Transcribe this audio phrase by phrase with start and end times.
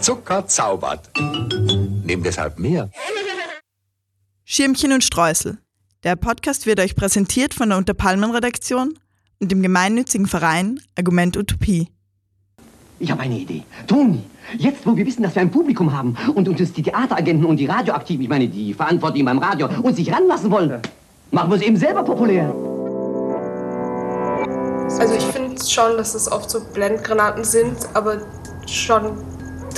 [0.00, 1.10] Zucker zaubert.
[2.04, 2.90] Nehm deshalb mehr.
[4.44, 5.58] Schirmchen und Streusel.
[6.04, 8.98] Der Podcast wird euch präsentiert von der Unterpalmen-Redaktion
[9.40, 11.88] und dem gemeinnützigen Verein Argument Utopie.
[13.00, 13.62] Ich habe eine Idee.
[13.86, 14.22] Toni,
[14.56, 17.66] jetzt wo wir wissen, dass wir ein Publikum haben und uns die Theateragenten und die
[17.66, 20.80] Radioaktiven, ich meine die Verantwortlichen beim Radio, uns sich ranlassen wollen,
[21.30, 22.54] machen wir es eben selber populär.
[24.98, 28.22] Also ich finde schon, dass es oft so Blendgranaten sind, aber
[28.66, 29.22] schon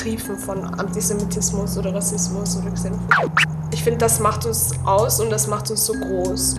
[0.01, 3.45] Triefen von Antisemitismus oder Rassismus oder Xenophobie.
[3.71, 6.57] Ich finde, das macht uns aus und das macht uns so groß.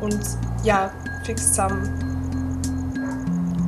[0.00, 0.20] Und
[0.62, 0.92] ja,
[1.24, 1.88] fix zusammen.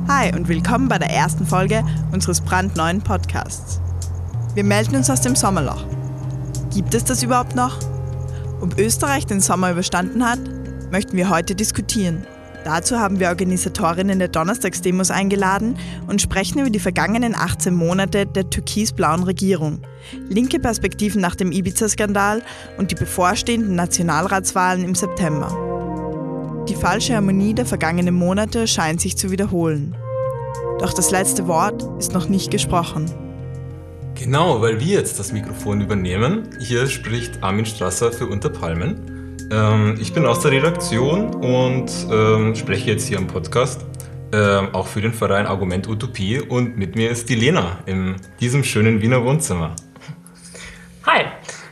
[0.07, 3.79] Hi und willkommen bei der ersten Folge unseres brandneuen Podcasts.
[4.53, 5.85] Wir melden uns aus dem Sommerloch.
[6.71, 7.79] Gibt es das überhaupt noch?
[8.61, 10.39] Ob Österreich den Sommer überstanden hat,
[10.91, 12.27] möchten wir heute diskutieren.
[12.63, 15.77] Dazu haben wir Organisatorinnen der Donnerstagsdemos eingeladen
[16.07, 19.79] und sprechen über die vergangenen 18 Monate der türkis-blauen Regierung,
[20.29, 22.41] linke Perspektiven nach dem Ibiza-Skandal
[22.77, 26.65] und die bevorstehenden Nationalratswahlen im September.
[26.69, 29.95] Die falsche Harmonie der vergangenen Monate scheint sich zu wiederholen.
[30.79, 33.11] Doch das letzte Wort ist noch nicht gesprochen.
[34.15, 36.49] Genau, weil wir jetzt das Mikrofon übernehmen.
[36.59, 39.12] Hier spricht Armin Strasser für Unterpalmen.
[39.51, 43.85] Ähm, ich bin aus der Redaktion und ähm, spreche jetzt hier im Podcast,
[44.31, 46.39] ähm, auch für den Verein Argument Utopie.
[46.39, 49.75] Und mit mir ist die Lena in diesem schönen Wiener Wohnzimmer.
[51.05, 51.25] Hi,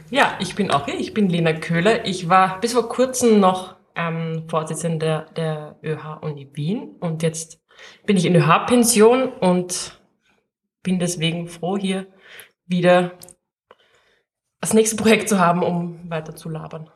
[0.10, 1.00] ja, ich bin auch hier.
[1.00, 2.06] Ich bin Lena Köhler.
[2.06, 7.60] Ich war bis vor kurzem noch ähm, Vorsitzende der ÖH-Uni Wien und jetzt
[8.06, 10.00] bin ich in ÖH-Pension und
[10.84, 12.08] bin deswegen froh, hier
[12.66, 13.14] wieder
[14.62, 16.88] das nächste Projekt zu haben, um weiter zu labern.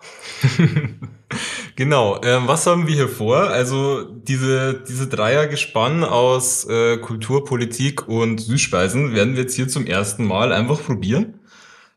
[1.75, 2.21] genau.
[2.23, 3.37] Ähm, was haben wir hier vor?
[3.37, 9.87] Also diese, diese Dreiergespann aus äh, Kultur, Politik und Süßspeisen werden wir jetzt hier zum
[9.87, 11.39] ersten Mal einfach probieren.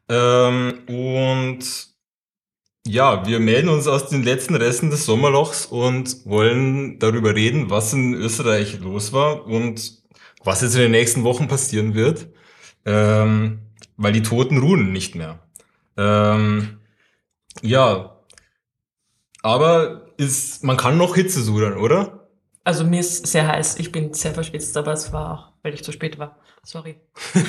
[0.08, 1.88] Ähm, und
[2.86, 7.92] ja, wir melden uns aus den letzten Resten des Sommerlochs und wollen darüber reden, was
[7.92, 9.98] in Österreich los war und
[10.42, 12.28] was jetzt in den nächsten Wochen passieren wird.
[12.86, 13.58] Ähm,
[13.98, 15.40] weil die Toten ruhen nicht mehr.
[15.98, 16.78] Ähm,
[17.60, 18.16] ja,
[19.42, 22.28] aber ist, man kann noch Hitze sudern, oder?
[22.64, 23.78] Also mir ist sehr heiß.
[23.78, 26.38] Ich bin sehr verschwitzt, aber es war auch, weil ich zu spät war.
[26.62, 27.00] Sorry.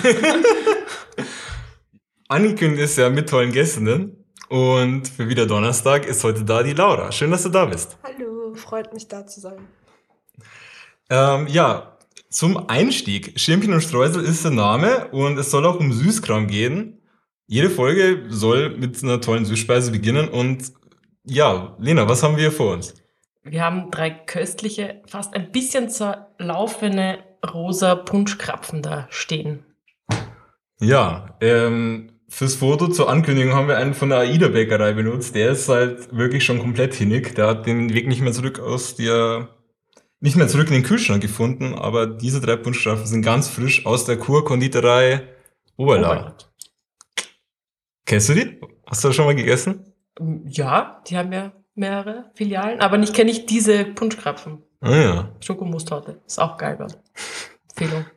[2.28, 4.16] Angekündigt ist ja mit tollen Gästinnen.
[4.50, 7.12] Und für wieder Donnerstag ist heute da die Laura.
[7.12, 7.98] Schön, dass du da bist.
[8.02, 9.68] Hallo, freut mich da zu sein.
[11.10, 11.98] Ähm, ja,
[12.30, 13.40] zum Einstieg.
[13.40, 16.99] Schirmchen und Streusel ist der Name und es soll auch um Süßkram gehen.
[17.52, 20.72] Jede Folge soll mit einer tollen Süßspeise beginnen und
[21.26, 22.94] ja, Lena, was haben wir vor uns?
[23.42, 27.18] Wir haben drei köstliche, fast ein bisschen zerlaufene
[27.52, 29.66] rosa Punschkrapfen da stehen.
[30.80, 35.34] Ja, ähm, fürs Foto zur Ankündigung haben wir einen von der AIDA Bäckerei benutzt.
[35.34, 37.34] Der ist halt wirklich schon komplett hinnig.
[37.34, 39.50] Der hat den Weg nicht mehr zurück aus der,
[40.20, 44.06] nicht mehr zurück in den Kühlschrank gefunden, aber diese drei Punschkrapfen sind ganz frisch aus
[44.06, 45.24] der Kurkonditorei
[45.78, 46.06] Oberland.
[46.06, 46.49] Oberland.
[48.10, 48.60] Kennst du die?
[48.88, 49.94] Hast du das schon mal gegessen?
[50.48, 54.64] Ja, die haben ja mehrere Filialen, aber nicht kenne ich diese Punschkrapfen.
[54.82, 55.36] Ah ja.
[55.42, 56.20] Schokomustorte.
[56.26, 56.98] Ist auch geil dort.
[57.70, 58.08] Empfehlung.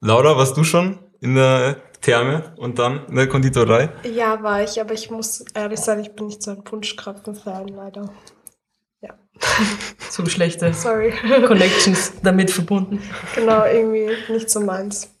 [0.00, 3.88] Laura, warst du schon in der Therme und dann in der Konditorei?
[4.04, 8.08] Ja, war ich, aber ich muss ehrlich sein, ich bin nicht so ein Punschkrapfen-Fan, leider.
[9.00, 9.18] Ja.
[10.10, 11.12] Zu schlechte Sorry.
[11.44, 13.02] Connections damit verbunden.
[13.34, 15.15] Genau, irgendwie nicht so meins.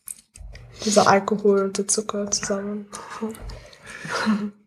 [0.84, 2.86] Dieser Alkohol und der Zucker zusammen.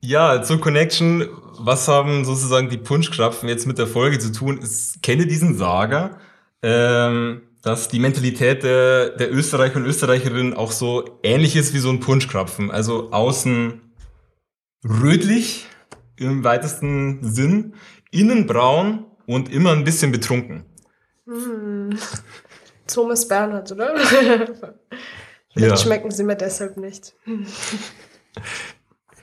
[0.01, 1.27] Ja, zur Connection,
[1.57, 4.59] was haben sozusagen die Punschkrapfen jetzt mit der Folge zu tun?
[4.63, 6.17] Ich kenne diesen Saga,
[6.61, 11.89] ähm, dass die Mentalität der, der Österreicher und Österreicherinnen auch so ähnlich ist wie so
[11.89, 12.71] ein Punschkrapfen.
[12.71, 13.81] Also außen
[14.83, 15.67] rötlich
[16.17, 17.75] im weitesten Sinn,
[18.11, 20.65] innen braun und immer ein bisschen betrunken.
[21.25, 21.97] Hm.
[22.87, 23.95] Thomas Bernhard, oder?
[25.59, 25.85] Vielleicht ja.
[25.85, 27.13] schmecken sie mir deshalb nicht.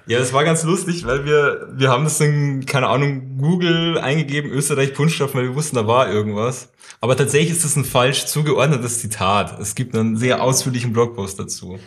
[0.08, 4.52] Ja, das war ganz lustig, weil wir, wir haben das in, keine Ahnung, Google eingegeben,
[4.52, 6.70] Österreich Punschstoff, weil wir wussten, da war irgendwas.
[7.00, 9.58] Aber tatsächlich ist das ein falsch zugeordnetes Zitat.
[9.60, 11.80] Es gibt einen sehr ausführlichen Blogpost dazu.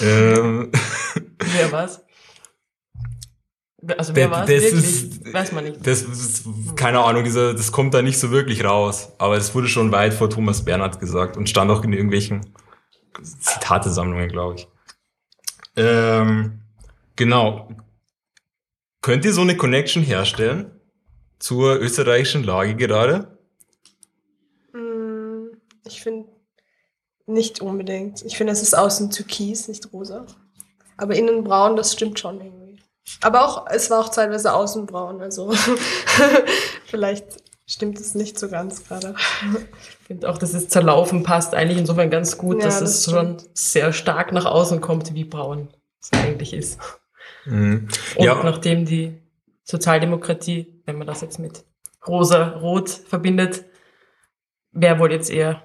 [0.00, 0.72] Ähm.
[1.38, 2.02] Wer was?
[3.98, 5.86] Also wer war es Ist, Weiß man nicht.
[5.86, 6.44] Das ist,
[6.76, 9.12] keine Ahnung, dieser, das kommt da nicht so wirklich raus.
[9.18, 12.40] Aber es wurde schon weit vor Thomas Bernhard gesagt und stand auch in irgendwelchen
[13.22, 14.68] Zitatesammlungen, glaube ich.
[15.76, 16.60] Ähm,
[17.16, 17.68] Genau.
[19.00, 20.70] Könnt ihr so eine Connection herstellen
[21.38, 23.38] zur österreichischen Lage gerade?
[24.72, 25.46] Mm,
[25.86, 26.28] ich finde,
[27.28, 28.22] Nicht unbedingt.
[28.22, 30.26] Ich finde, es ist außen türkis, nicht rosa.
[30.96, 32.78] Aber innen braun, das stimmt schon irgendwie.
[33.20, 35.52] Aber auch, es war auch teilweise außen braun, also
[36.86, 37.24] vielleicht
[37.66, 39.14] stimmt es nicht so ganz gerade.
[40.00, 43.10] Ich finde auch, dass es zerlaufen passt eigentlich insofern ganz gut, Ja, dass das es
[43.10, 45.68] schon sehr stark nach außen kommt, wie braun
[46.00, 46.78] es eigentlich ist.
[47.44, 47.88] Mhm.
[48.16, 49.20] Und Ja, nachdem die
[49.64, 51.64] Sozialdemokratie, wenn man das jetzt mit
[52.06, 53.64] rosa-rot verbindet,
[54.70, 55.62] wäre wohl jetzt eher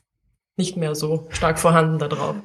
[0.56, 2.36] nicht mehr so stark vorhanden da drauf.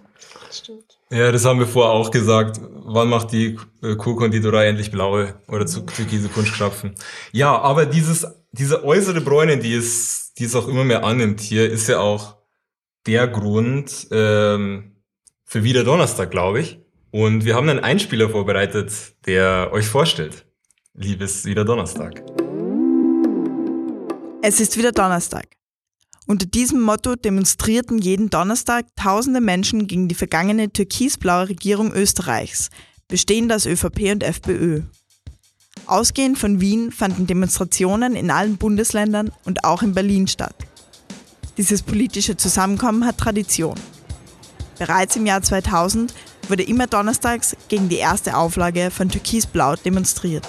[0.52, 1.01] Stimmt.
[1.12, 2.60] Ja, das haben wir vorher auch gesagt.
[2.86, 6.96] Wann macht die äh, Kurkonditorei endlich blaue oder türkise Kunstkrapfen?
[7.32, 11.70] Ja, aber dieses, diese äußere Bräune, die es, die es auch immer mehr annimmt hier,
[11.70, 12.38] ist ja auch
[13.06, 14.96] der Grund ähm,
[15.44, 16.80] für wieder Donnerstag, glaube ich.
[17.12, 18.92] Und wir haben einen Einspieler vorbereitet,
[19.26, 20.46] der euch vorstellt.
[20.94, 22.24] Liebes wieder Donnerstag.
[24.42, 25.46] Es ist wieder Donnerstag.
[26.32, 32.70] Unter diesem Motto demonstrierten jeden Donnerstag tausende Menschen gegen die vergangene türkisblaue Regierung Österreichs,
[33.10, 34.84] bestehend aus ÖVP und FPÖ.
[35.88, 40.56] Ausgehend von Wien fanden Demonstrationen in allen Bundesländern und auch in Berlin statt.
[41.58, 43.76] Dieses politische Zusammenkommen hat Tradition.
[44.80, 46.14] Bereits im Jahr 2000
[46.48, 50.48] wurde immer donnerstags gegen die erste Auflage von Türkisblau demonstriert.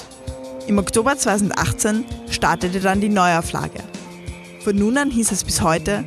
[0.69, 3.83] Im Oktober 2018 startete dann die Neuauflage.
[4.65, 6.05] Von nun an hieß es bis heute,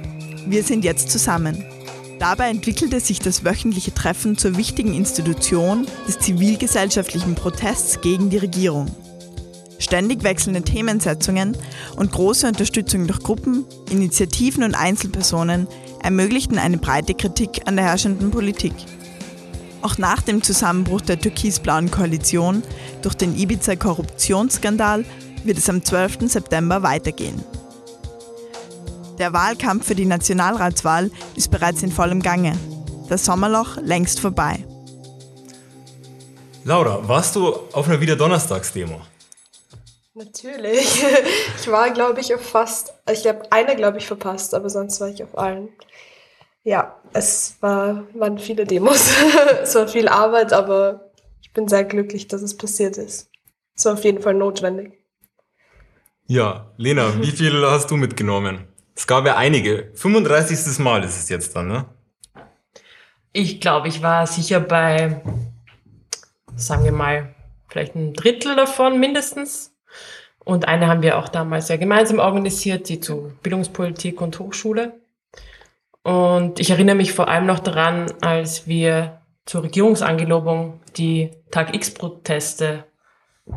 [0.47, 1.61] wir sind jetzt zusammen.
[2.19, 8.87] Dabei entwickelte sich das wöchentliche Treffen zur wichtigen Institution des zivilgesellschaftlichen Protests gegen die Regierung.
[9.77, 11.57] Ständig wechselnde Themensetzungen
[11.97, 15.67] und große Unterstützung durch Gruppen, Initiativen und Einzelpersonen
[16.01, 18.73] ermöglichten eine breite Kritik an der herrschenden Politik.
[19.81, 22.63] Auch nach dem Zusammenbruch der türkis-blauen Koalition
[23.01, 25.03] durch den Ibiza-Korruptionsskandal
[25.43, 26.31] wird es am 12.
[26.31, 27.43] September weitergehen.
[29.17, 32.57] Der Wahlkampf für die Nationalratswahl ist bereits in vollem Gange.
[33.07, 34.65] Das Sommerloch längst vorbei.
[36.65, 39.01] Laura, warst du auf einer wieder Donnerstagsdemo?
[40.15, 41.03] Natürlich.
[41.59, 45.07] Ich war, glaube ich, auf fast, ich habe eine, glaube ich, verpasst, aber sonst war
[45.07, 45.69] ich auf allen.
[46.63, 49.09] Ja, es war, waren viele Demos.
[49.63, 51.11] es war viel Arbeit, aber
[51.41, 53.29] ich bin sehr glücklich, dass es passiert ist.
[53.75, 54.93] Es war auf jeden Fall notwendig.
[56.27, 58.67] Ja, Lena, wie viel hast du mitgenommen?
[58.95, 59.91] Es gab ja einige.
[59.93, 60.79] 35.
[60.79, 61.85] Mal ist es jetzt dann, ne?
[63.33, 65.21] Ich glaube, ich war sicher bei,
[66.55, 67.35] sagen wir mal,
[67.67, 69.75] vielleicht ein Drittel davon mindestens.
[70.45, 75.01] Und eine haben wir auch damals ja gemeinsam organisiert, die zu Bildungspolitik und Hochschule.
[76.03, 82.85] Und ich erinnere mich vor allem noch daran, als wir zur Regierungsangelobung die Tag X-Proteste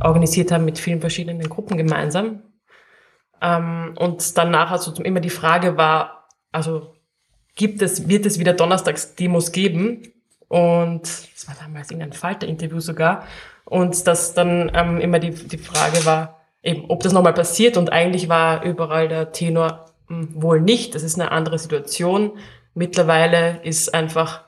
[0.01, 2.43] organisiert haben mit vielen verschiedenen Gruppen gemeinsam.
[3.41, 6.95] Ähm, und danach also immer die Frage war, also
[7.55, 10.13] gibt es, wird es wieder Donnerstagsdemos geben?
[10.49, 13.27] Und das war damals irgendein Falter-Interview sogar.
[13.65, 17.77] Und dass dann ähm, immer die, die Frage war, eben, ob das nochmal passiert.
[17.77, 20.95] Und eigentlich war überall der Tenor hm, wohl nicht.
[20.95, 22.39] Das ist eine andere Situation.
[22.75, 24.45] Mittlerweile ist einfach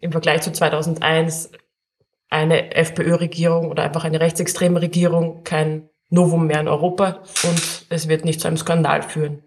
[0.00, 1.50] im Vergleich zu 2001
[2.28, 8.24] eine FPÖ-Regierung oder einfach eine rechtsextreme Regierung kein Novum mehr in Europa und es wird
[8.24, 9.42] nicht zu einem Skandal führen.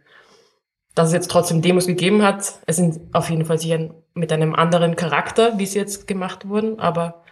[0.95, 4.55] Dass es jetzt trotzdem Demos gegeben hat, es sind auf jeden Fall sicher mit einem
[4.55, 7.23] anderen Charakter, wie sie jetzt gemacht wurden, aber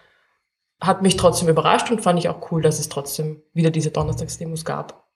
[0.79, 4.63] hat mich trotzdem überrascht und fand ich auch cool, dass es trotzdem wieder diese Donnerstagsdemos
[4.63, 5.07] gab.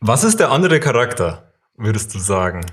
[0.00, 2.66] Was ist der andere Charakter, würdest du sagen?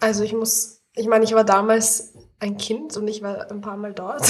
[0.00, 3.76] Also ich muss, ich meine, ich war damals ein Kind und ich war ein paar
[3.76, 4.28] Mal dort.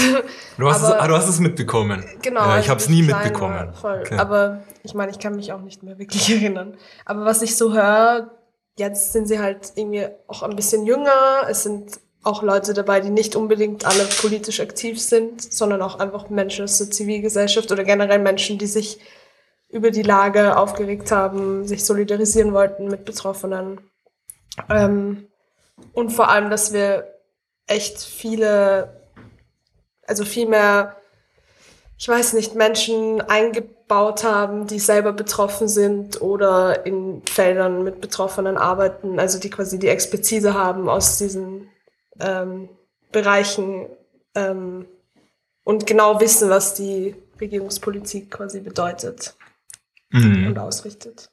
[0.58, 2.04] Du hast, es, Aber- ah, du hast es mitbekommen.
[2.22, 2.40] Genau.
[2.40, 3.72] Ja, ich als habe es nie mitbekommen.
[3.74, 4.00] Voll.
[4.00, 4.16] Okay.
[4.16, 6.76] Aber ich meine, ich kann mich auch nicht mehr wirklich erinnern.
[7.04, 8.30] Aber was ich so höre,
[8.78, 11.46] jetzt sind sie halt irgendwie auch ein bisschen jünger.
[11.48, 16.28] Es sind auch Leute dabei, die nicht unbedingt alle politisch aktiv sind, sondern auch einfach
[16.28, 18.98] Menschen aus der Zivilgesellschaft oder generell Menschen, die sich
[19.68, 23.80] über die Lage aufgeregt haben, sich solidarisieren wollten mit Betroffenen.
[24.70, 25.26] Ähm,
[25.92, 27.08] und vor allem, dass wir
[27.66, 29.02] echt viele,
[30.06, 30.96] also viel mehr
[31.98, 38.58] ich weiß nicht, Menschen eingebaut haben, die selber betroffen sind oder in Feldern mit Betroffenen
[38.58, 41.68] arbeiten, also die quasi die Expertise haben aus diesen
[42.20, 42.68] ähm,
[43.12, 43.86] Bereichen
[44.34, 44.86] ähm,
[45.64, 49.34] und genau wissen, was die Regierungspolitik quasi bedeutet
[50.10, 50.46] Mhm.
[50.46, 51.30] und ausrichtet.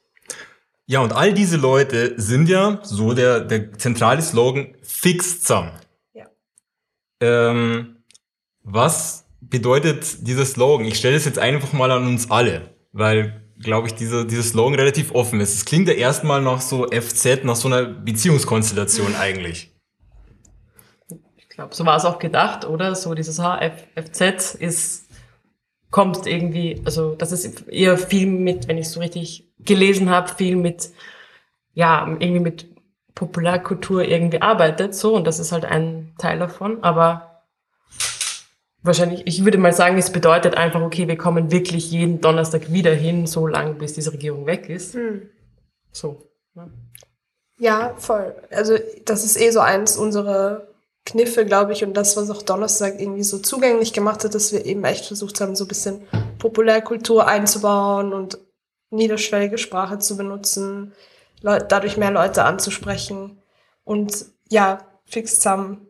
[0.87, 5.71] Ja, und all diese Leute sind ja, so der, der zentrale Slogan, fix zusammen.
[7.20, 8.03] Ähm,
[8.63, 10.86] was bedeutet dieser Slogan?
[10.86, 14.75] Ich stelle es jetzt einfach mal an uns alle, weil, glaube ich, dieser, dieser Slogan
[14.75, 15.53] relativ offen ist.
[15.53, 19.72] Es klingt ja erstmal nach so FZ, nach so einer Beziehungskonstellation eigentlich.
[21.38, 22.96] Ich glaube, so war es auch gedacht, oder?
[22.96, 25.05] So dieses HFZ ist,
[25.91, 30.55] kommt irgendwie, also das ist eher viel mit, wenn ich so richtig gelesen habe, viel
[30.55, 30.89] mit,
[31.74, 32.72] ja, irgendwie mit
[33.15, 37.43] Populärkultur irgendwie arbeitet, so, und das ist halt ein Teil davon, aber
[38.82, 42.93] wahrscheinlich, ich würde mal sagen, es bedeutet einfach, okay, wir kommen wirklich jeden Donnerstag wieder
[42.93, 44.93] hin, so lange, bis diese Regierung weg ist.
[44.93, 45.29] Hm.
[45.91, 46.29] So.
[46.55, 46.70] Ja.
[47.60, 48.36] Ja, voll.
[48.50, 50.67] Also das ist eh so eins unserer
[51.05, 54.65] Kniffe, glaube ich, und das, was auch Donnerstag irgendwie so zugänglich gemacht hat, dass wir
[54.65, 56.08] eben echt versucht haben, so ein bisschen
[56.39, 58.38] Populärkultur einzubauen und
[58.89, 60.93] niederschwellige Sprache zu benutzen,
[61.43, 63.38] Leu dadurch mehr Leute anzusprechen
[63.83, 65.85] und ja, fix zusammen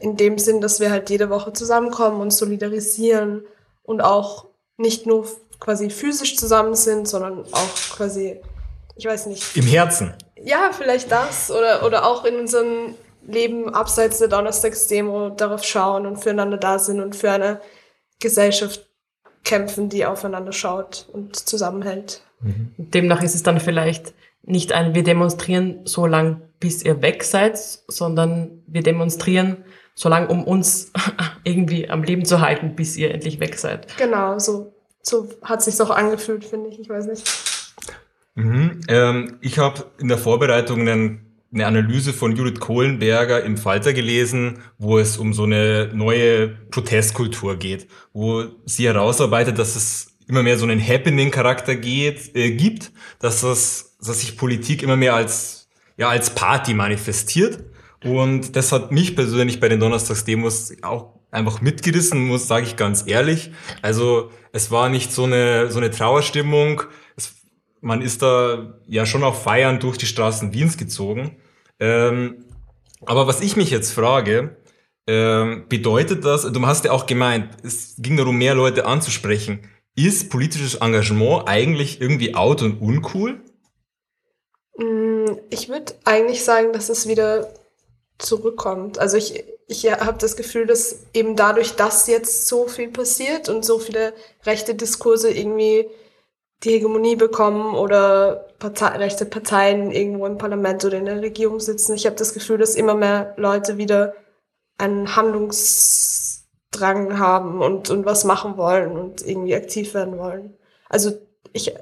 [0.00, 3.44] in dem Sinn, dass wir halt jede Woche zusammenkommen und solidarisieren
[3.82, 4.46] und auch
[4.78, 5.26] nicht nur
[5.60, 8.40] quasi physisch zusammen sind, sondern auch quasi,
[8.96, 10.14] ich weiß nicht, Im Herzen.
[10.42, 12.94] ja, vielleicht das oder, oder auch in unserem
[13.26, 17.60] Leben abseits der Donnerstagsdemo darauf schauen und füreinander da sind und für eine
[18.20, 18.86] Gesellschaft
[19.44, 22.22] kämpfen, die aufeinander schaut und zusammenhält.
[22.40, 24.12] Demnach ist es dann vielleicht
[24.46, 29.58] nicht ein, wir demonstrieren so lang, bis ihr weg seid, sondern wir demonstrieren
[29.94, 30.92] so lang, um uns
[31.44, 33.96] irgendwie am Leben zu halten, bis ihr endlich weg seid.
[33.98, 36.80] Genau, so, so hat sich auch angefühlt, finde ich.
[36.80, 37.28] Ich weiß nicht.
[38.34, 38.80] Mhm.
[38.88, 41.20] Ähm, ich habe in der Vorbereitung einen,
[41.52, 47.56] eine Analyse von Judith Kohlenberger im Falter gelesen, wo es um so eine neue Protestkultur
[47.56, 53.40] geht, wo sie herausarbeitet, dass es immer mehr so einen Happening-Charakter geht, äh, gibt, dass
[53.40, 57.64] das, dass sich Politik immer mehr als ja als Party manifestiert.
[58.04, 63.04] Und das hat mich persönlich bei den Donnerstagsdemos auch einfach mitgerissen, muss sage ich ganz
[63.06, 63.50] ehrlich.
[63.82, 66.82] Also es war nicht so eine so eine Trauerstimmung.
[67.16, 67.34] Es,
[67.80, 71.36] man ist da ja schon auch feiern durch die Straßen Wiens gezogen.
[71.80, 72.44] Ähm,
[73.04, 74.56] aber was ich mich jetzt frage,
[75.06, 79.60] ähm, bedeutet das, du hast ja auch gemeint, es ging darum, mehr Leute anzusprechen.
[79.94, 83.40] Ist politisches Engagement eigentlich irgendwie out und uncool?
[84.78, 87.48] Mm, Ich würde eigentlich sagen, dass es wieder
[88.18, 88.98] zurückkommt.
[88.98, 93.64] Also ich, ich habe das Gefühl, dass eben dadurch, dass jetzt so viel passiert und
[93.64, 94.14] so viele
[94.44, 95.88] rechte Diskurse irgendwie
[96.64, 101.94] die Hegemonie bekommen oder Partei, rechte Parteien irgendwo im Parlament oder in der Regierung sitzen,
[101.94, 104.14] ich habe das Gefühl, dass immer mehr Leute wieder
[104.78, 110.56] einen Handlungsdrang haben und, und was machen wollen und irgendwie aktiv werden wollen.
[110.88, 111.12] Also
[111.52, 111.74] ich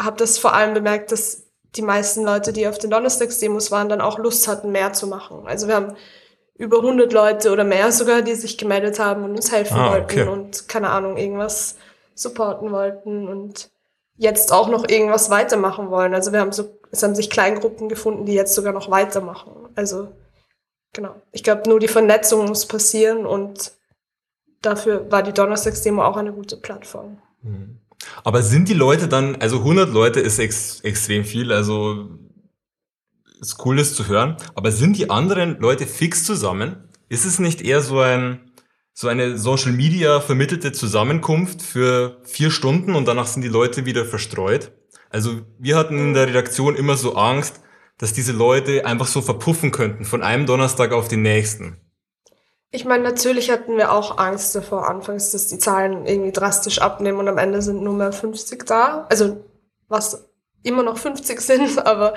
[0.00, 1.44] habe das vor allem bemerkt, dass
[1.76, 5.46] die meisten Leute, die auf den Donnerstagsdemos waren, dann auch Lust hatten, mehr zu machen.
[5.46, 5.94] Also wir haben
[6.54, 10.20] über 100 Leute oder mehr sogar, die sich gemeldet haben und uns helfen Ah, wollten
[10.20, 10.28] okay.
[10.28, 11.76] und keine Ahnung, irgendwas
[12.14, 13.70] supporten wollten und
[14.16, 16.14] jetzt auch noch irgendwas weitermachen wollen.
[16.14, 19.70] Also wir haben so, es haben sich Kleingruppen gefunden, die jetzt sogar noch weitermachen.
[19.74, 20.08] Also
[20.92, 21.14] genau.
[21.32, 23.72] Ich glaube, nur die Vernetzung muss passieren und
[24.60, 27.20] dafür war die Donnerstagsdemo auch eine gute Plattform.
[28.24, 32.08] Aber sind die Leute dann, also 100 Leute ist ex, extrem viel, also
[33.40, 34.36] ist cool, das zu hören.
[34.54, 36.88] Aber sind die anderen Leute fix zusammen?
[37.08, 38.52] Ist es nicht eher so ein,
[38.94, 44.04] so eine Social Media vermittelte Zusammenkunft für vier Stunden und danach sind die Leute wieder
[44.04, 44.72] verstreut?
[45.10, 47.60] Also wir hatten in der Redaktion immer so Angst,
[47.98, 51.76] dass diese Leute einfach so verpuffen könnten von einem Donnerstag auf den nächsten.
[52.74, 57.18] Ich meine, natürlich hatten wir auch Angst davor anfangs, dass die Zahlen irgendwie drastisch abnehmen
[57.18, 59.06] und am Ende sind nur mehr 50 da.
[59.10, 59.44] Also
[59.88, 60.26] was
[60.62, 62.14] immer noch 50 sind, aber,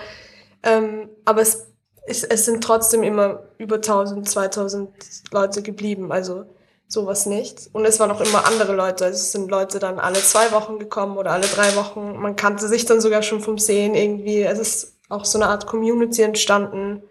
[0.63, 1.67] ähm, aber es,
[2.07, 4.89] es, es sind trotzdem immer über 1000, 2000
[5.31, 6.13] Leute geblieben.
[6.13, 6.45] Also
[6.88, 7.69] sowas nicht.
[7.74, 9.03] Und es waren auch immer andere Leute.
[9.05, 12.15] Also es sind Leute dann alle zwei Wochen gekommen oder alle drei Wochen.
[12.15, 14.43] Man kannte sich dann sogar schon vom Sehen irgendwie.
[14.43, 17.03] Es ist auch so eine Art Community entstanden.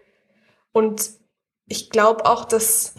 [0.72, 1.10] Und
[1.66, 2.94] ich glaube auch, dass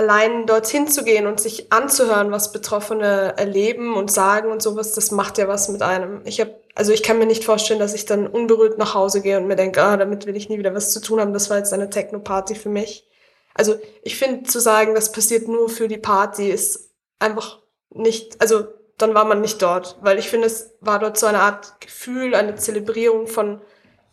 [0.00, 5.10] allein dorthin zu gehen und sich anzuhören, was Betroffene erleben und sagen und sowas, das
[5.10, 6.22] macht ja was mit einem.
[6.24, 9.36] Ich habe, also ich kann mir nicht vorstellen, dass ich dann unberührt nach Hause gehe
[9.36, 11.34] und mir denke, ah, damit will ich nie wieder was zu tun haben.
[11.34, 13.06] Das war jetzt eine Techno-Party für mich.
[13.52, 17.58] Also ich finde, zu sagen, das passiert nur für die Party, ist einfach
[17.90, 18.64] nicht, also
[18.96, 22.34] dann war man nicht dort, weil ich finde, es war dort so eine Art Gefühl,
[22.34, 23.60] eine Zelebrierung von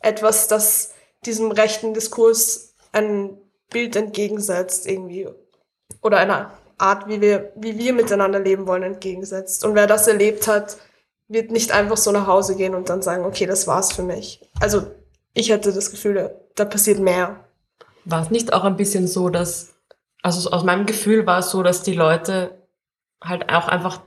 [0.01, 0.91] etwas, das
[1.25, 3.37] diesem rechten Diskurs ein
[3.69, 5.29] Bild entgegensetzt irgendwie
[6.01, 9.65] oder einer Art, wie wir, wie wir miteinander leben wollen, entgegensetzt.
[9.65, 10.77] Und wer das erlebt hat,
[11.27, 14.49] wird nicht einfach so nach Hause gehen und dann sagen, okay, das war's für mich.
[14.59, 14.87] Also
[15.33, 17.43] ich hatte das Gefühl, da passiert mehr.
[18.05, 19.75] War es nicht auch ein bisschen so, dass,
[20.21, 22.57] also aus meinem Gefühl war es so, dass die Leute
[23.21, 24.01] halt auch einfach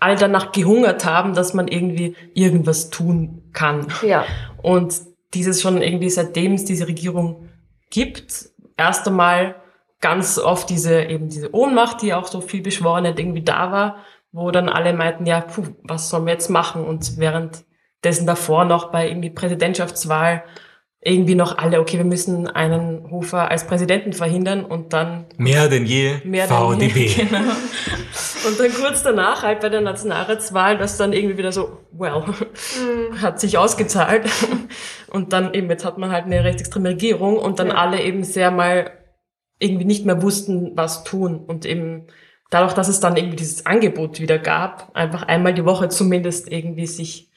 [0.00, 3.86] alle danach gehungert haben, dass man irgendwie irgendwas tun kann.
[4.02, 4.24] Ja.
[4.60, 5.00] Und
[5.34, 7.48] dieses schon irgendwie, seitdem es diese Regierung
[7.90, 9.61] gibt, erst einmal
[10.02, 13.96] ganz oft diese, eben diese Ohnmacht, die auch so viel beschworen hat, irgendwie da war,
[14.32, 16.84] wo dann alle meinten, ja, puh, was sollen wir jetzt machen?
[16.84, 20.42] Und währenddessen davor noch bei irgendwie Präsidentschaftswahl
[21.04, 25.84] irgendwie noch alle, okay, wir müssen einen Hofer als Präsidenten verhindern und dann Mehr denn
[25.84, 27.08] je mehr VDB.
[27.08, 27.52] Denn, genau.
[28.46, 32.22] Und dann kurz danach, halt bei der Nationalratswahl, das dann irgendwie wieder so, well,
[33.20, 34.28] hat sich ausgezahlt.
[35.10, 37.74] Und dann eben, jetzt hat man halt eine rechtsextreme Regierung und dann Ja.
[37.74, 38.90] alle eben sehr mal
[39.62, 41.38] irgendwie nicht mehr wussten, was tun.
[41.38, 42.06] Und eben
[42.50, 46.86] dadurch, dass es dann irgendwie dieses Angebot wieder gab, einfach einmal die Woche zumindest irgendwie
[46.86, 47.30] sich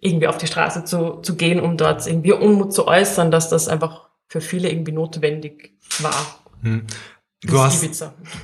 [0.00, 3.68] irgendwie auf die Straße zu, zu gehen, um dort irgendwie Unmut zu äußern, dass das
[3.68, 6.40] einfach für viele irgendwie notwendig war.
[6.62, 6.86] Hm.
[7.42, 7.84] Du hast,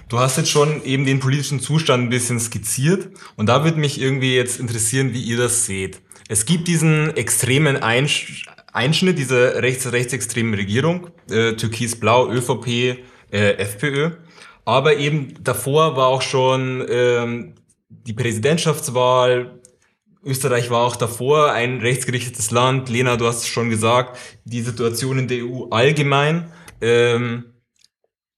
[0.08, 3.98] du hast jetzt schon eben den politischen Zustand ein bisschen skizziert und da würde mich
[3.98, 6.02] irgendwie jetzt interessieren, wie ihr das seht.
[6.30, 12.68] Es gibt diesen extremen Einsch Einschnitt dieser rechts rechtsextremen Regierung, äh, Türkis-Blau, ÖVP,
[13.32, 14.12] äh, FPÖ,
[14.64, 17.56] aber eben davor war auch schon ähm,
[17.88, 19.60] die Präsidentschaftswahl,
[20.24, 22.88] Österreich war auch davor ein rechtsgerichtetes Land.
[22.88, 27.46] Lena, du hast es schon gesagt, die Situation in der EU allgemein ähm,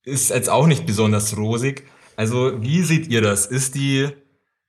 [0.03, 1.83] ist jetzt auch nicht besonders rosig.
[2.15, 3.45] Also wie seht ihr das?
[3.45, 4.07] Ist die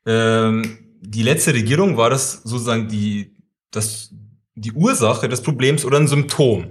[0.05, 3.37] ähm, die letzte Regierung war das sozusagen die
[3.71, 4.11] das
[4.55, 6.71] die Ursache des Problems oder ein Symptom?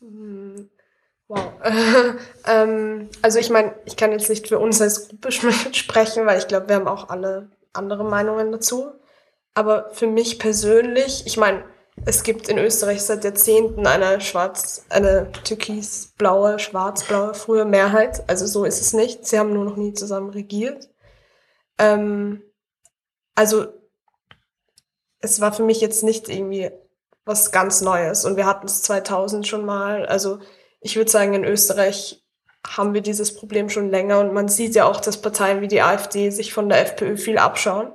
[0.00, 0.70] Hm,
[1.30, 1.52] Wow.
[2.48, 5.30] ähm, also ich meine, ich kann jetzt nicht für uns als Gruppe
[5.72, 8.90] sprechen, weil ich glaube, wir haben auch alle andere Meinungen dazu.
[9.54, 11.62] Aber für mich persönlich, ich meine,
[12.04, 18.28] es gibt in Österreich seit Jahrzehnten eine schwarz, eine türkisblaue, schwarzblaue frühe Mehrheit.
[18.28, 19.24] Also so ist es nicht.
[19.24, 20.88] Sie haben nur noch nie zusammen regiert.
[21.80, 22.42] Ähm,
[23.34, 23.66] also
[25.18, 26.70] es war für mich jetzt nicht irgendwie
[27.24, 28.24] was ganz Neues.
[28.24, 30.06] Und wir hatten es 2000 schon mal.
[30.06, 30.40] Also
[30.80, 32.22] ich würde sagen, in Österreich
[32.66, 34.20] haben wir dieses Problem schon länger.
[34.20, 37.38] Und man sieht ja auch, dass Parteien wie die AfD sich von der FPÖ viel
[37.38, 37.90] abschauen.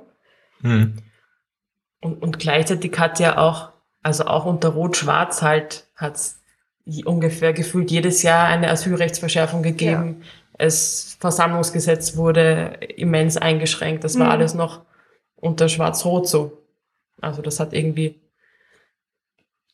[0.60, 0.96] Hm.
[2.00, 3.72] Und, und gleichzeitig hat ja auch,
[4.02, 6.40] also auch unter Rot-Schwarz halt, hat es
[7.04, 10.22] ungefähr gefühlt jedes Jahr eine Asylrechtsverschärfung gegeben.
[10.58, 14.04] Es Versammlungsgesetz wurde immens eingeschränkt.
[14.04, 14.32] Das war Mhm.
[14.32, 14.84] alles noch
[15.36, 16.62] unter Schwarz-Rot so.
[17.20, 18.20] Also das hat irgendwie,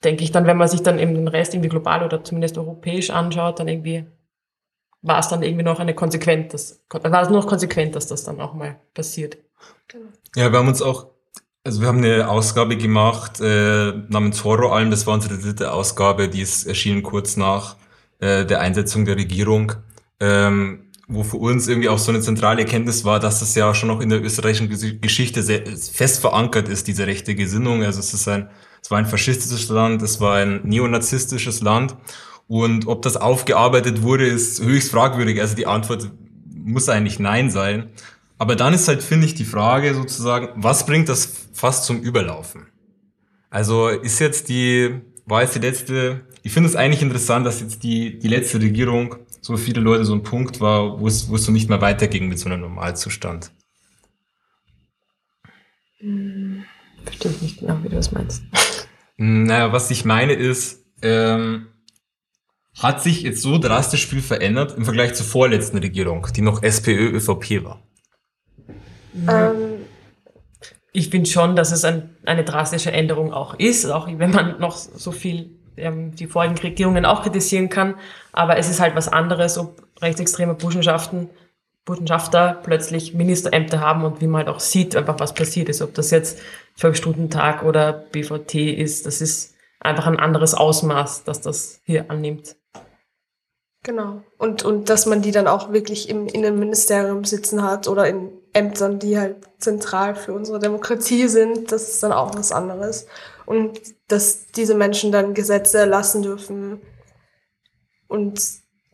[0.05, 3.11] denke ich dann, wenn man sich dann eben den Rest irgendwie global oder zumindest europäisch
[3.11, 4.07] anschaut, dann irgendwie
[5.03, 8.41] war es dann irgendwie noch eine konsequent, das, war es noch konsequent, dass das dann
[8.41, 9.37] auch mal passiert.
[10.37, 11.09] Ja, wir haben uns auch,
[11.65, 16.41] also wir haben eine Ausgabe gemacht äh, namens Horroralm, das war unsere dritte Ausgabe, die
[16.41, 17.77] ist erschienen kurz nach
[18.21, 19.73] äh, der Einsetzung der Regierung,
[20.23, 23.89] ähm, wo für uns irgendwie auch so eine zentrale Erkenntnis war, dass das ja schon
[23.89, 27.83] noch in der österreichischen Ges- Geschichte sehr fest verankert ist, diese rechte Gesinnung.
[27.83, 28.49] Also es ist ein,
[28.81, 31.97] es war ein faschistisches Land, es war ein neonazistisches Land.
[32.47, 35.41] Und ob das aufgearbeitet wurde, ist höchst fragwürdig.
[35.41, 36.13] Also die Antwort
[36.55, 37.91] muss eigentlich Nein sein.
[38.39, 42.67] Aber dann ist halt, finde ich, die Frage sozusagen, was bringt das fast zum Überlaufen?
[43.51, 47.83] Also ist jetzt die, war jetzt die letzte, ich finde es eigentlich interessant, dass jetzt
[47.83, 51.45] die, die letzte Regierung so viele Leute so ein Punkt war, wo es, wo es
[51.45, 53.51] so nicht mehr weiterging mit so einem Normalzustand.
[55.99, 58.43] Verstehe ich nicht genau, wie du das meinst.
[59.17, 61.67] Naja, was ich meine ist, ähm,
[62.79, 67.11] hat sich jetzt so drastisch viel verändert im Vergleich zur vorletzten Regierung, die noch SPÖ,
[67.11, 67.83] ÖVP war.
[69.29, 69.83] Ähm,
[70.93, 74.77] Ich finde schon, dass es ein, eine drastische Änderung auch ist, auch wenn man noch
[74.77, 77.95] so viel ähm, die vorigen Regierungen auch kritisieren kann.
[78.33, 81.31] Aber es ist halt was anderes, ob rechtsextreme Burschenschaften,
[81.85, 85.83] Burschenschafter plötzlich Ministerämter haben und wie man halt auch sieht, einfach was passiert ist.
[85.83, 86.41] Ob das jetzt
[86.77, 92.57] Volksstudentag oder BVT ist, das ist einfach ein anderes Ausmaß, dass das hier annimmt.
[93.85, 94.23] Genau.
[94.39, 99.01] Und, und dass man die dann auch wirklich im Innenministerium sitzen hat oder in Ämtern,
[99.01, 103.07] die halt zentral für unsere Demokratie sind, das ist dann auch was anderes.
[103.53, 106.81] Und dass diese Menschen dann Gesetze erlassen dürfen
[108.09, 108.41] und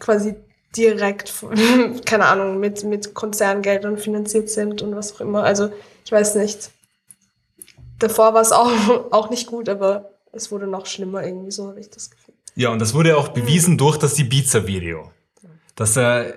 [0.00, 0.34] quasi
[0.76, 1.54] direkt, von-
[2.04, 5.44] keine Ahnung, mit, mit Konzerngeldern finanziert sind und was auch immer.
[5.44, 5.70] Also
[6.04, 6.70] ich weiß nicht.
[8.00, 8.70] Davor war es auch,
[9.12, 12.34] auch nicht gut, aber es wurde noch schlimmer irgendwie, so habe ich das Gefühl.
[12.54, 15.12] Ja, und das wurde auch bewiesen durch das Ibiza-Video.
[15.76, 16.34] Dass er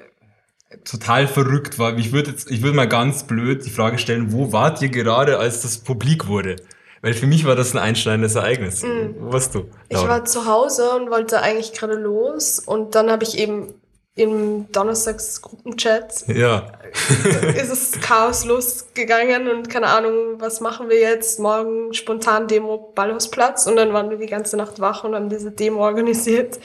[0.85, 1.97] total verrückt war.
[1.97, 5.39] Ich würde jetzt, ich würde mal ganz blöd die Frage stellen, wo wart ihr gerade,
[5.39, 6.57] als das publik wurde?
[7.01, 8.83] Weil für mich war das ein einschneidendes Ereignis.
[8.83, 9.69] Wo warst du?
[9.89, 10.09] Ich Laura?
[10.09, 13.73] war zu Hause und wollte eigentlich gerade los und dann habe ich eben
[14.15, 16.67] im Donnerstags-Gruppenchat ja.
[17.55, 21.39] ist es Chaos losgegangen und keine Ahnung, was machen wir jetzt?
[21.39, 25.51] Morgen spontan Demo Ballhausplatz und dann waren wir die ganze Nacht wach und haben diese
[25.51, 26.59] Demo organisiert.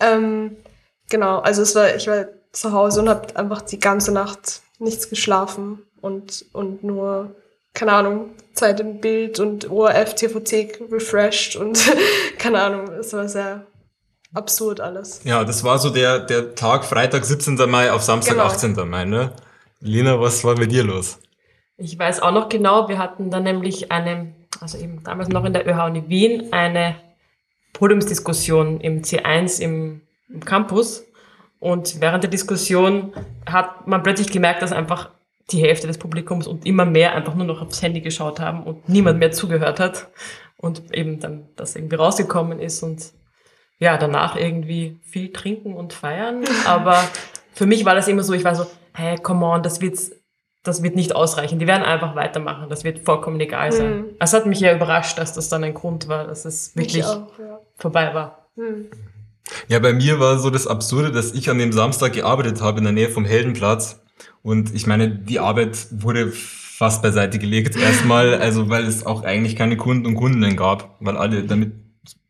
[0.00, 0.56] Ähm,
[1.10, 5.10] genau, also es war, ich war zu Hause und habe einfach die ganze Nacht nichts
[5.10, 7.34] geschlafen und, und nur,
[7.78, 11.78] keine Ahnung, Zeit im Bild und ORF, TVT refreshed und
[12.38, 13.66] keine Ahnung, es war sehr
[14.34, 15.20] absurd alles.
[15.22, 17.54] Ja, das war so der, der Tag Freitag 17.
[17.70, 18.46] Mai auf Samstag Genau.
[18.46, 18.74] 18.
[18.88, 19.32] Mai, ne?
[19.80, 21.20] Lina, was war bei dir los?
[21.76, 25.52] Ich weiß auch noch genau, wir hatten dann nämlich eine, also eben damals noch in
[25.52, 26.96] der ÖH-Uni Wien, eine
[27.74, 31.04] Podiumsdiskussion im C1 im, im Campus.
[31.60, 33.12] Und während der Diskussion
[33.46, 35.10] hat man plötzlich gemerkt, dass einfach
[35.50, 38.88] die Hälfte des Publikums und immer mehr einfach nur noch aufs Handy geschaut haben und
[38.88, 40.08] niemand mehr zugehört hat.
[40.56, 43.12] Und eben dann das irgendwie rausgekommen ist und
[43.78, 46.44] ja, danach irgendwie viel trinken und feiern.
[46.66, 47.02] Aber
[47.52, 49.98] für mich war das immer so, ich war so, hey, come on, das wird,
[50.64, 51.58] das wird nicht ausreichen.
[51.58, 52.68] Die werden einfach weitermachen.
[52.68, 53.98] Das wird vollkommen egal sein.
[53.98, 54.04] Mhm.
[54.18, 57.04] Es hat mich ja überrascht, dass das dann ein Grund war, dass es wirklich Ich
[57.04, 57.60] auch, ja.
[57.76, 58.48] vorbei war.
[58.56, 58.90] Hm.
[59.68, 62.84] Ja, bei mir war so das Absurde, dass ich an dem Samstag gearbeitet habe in
[62.84, 64.00] der Nähe vom Heldenplatz.
[64.42, 69.56] Und ich meine, die Arbeit wurde fast beiseite gelegt erstmal, also weil es auch eigentlich
[69.56, 71.72] keine Kunden und Kundinnen gab, weil alle damit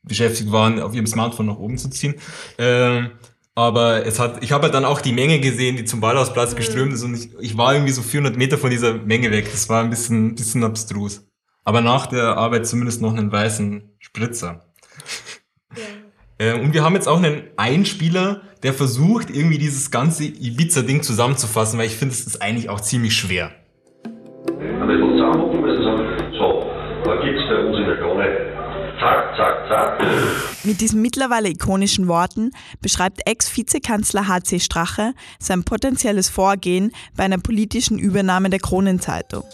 [0.03, 2.15] beschäftigt waren, auf ihrem Smartphone nach oben zu ziehen.
[2.57, 3.11] Ähm,
[3.55, 6.93] aber es hat, ich habe halt dann auch die Menge gesehen, die zum Ballhausplatz geströmt
[6.93, 9.49] ist und ich, ich war irgendwie so 400 Meter von dieser Menge weg.
[9.51, 11.27] Das war ein bisschen, bisschen abstrus.
[11.65, 14.68] Aber nach der Arbeit zumindest noch einen weißen Spritzer.
[16.39, 21.79] Äh, und wir haben jetzt auch einen Einspieler, der versucht, irgendwie dieses ganze Ibiza-Ding zusammenzufassen,
[21.79, 23.51] weil ich finde, es ist eigentlich auch ziemlich schwer.
[24.05, 26.71] Ein bisschen zusammenhocken müssen sagen, so,
[27.05, 28.59] da geht's bei uns in der Krone.
[29.01, 30.07] Zack, zack, zack.
[30.65, 37.99] Mit diesen mittlerweile ikonischen Worten beschreibt Ex-Vizekanzler HC Strache sein potenzielles Vorgehen bei einer politischen
[37.99, 39.45] Übernahme der Kronenzeitung.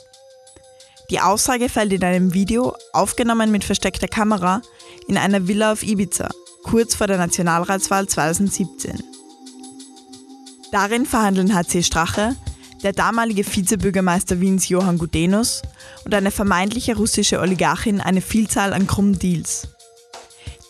[1.10, 4.62] Die Aussage fällt in einem Video, aufgenommen mit versteckter Kamera,
[5.08, 6.30] in einer Villa auf Ibiza,
[6.62, 9.02] kurz vor der Nationalratswahl 2017.
[10.72, 12.36] Darin verhandeln HC Strache,
[12.82, 15.62] der damalige Vizebürgermeister Wiens Johann Gudenus
[16.04, 19.68] und eine vermeintliche russische Oligarchin eine Vielzahl an krummen Deals.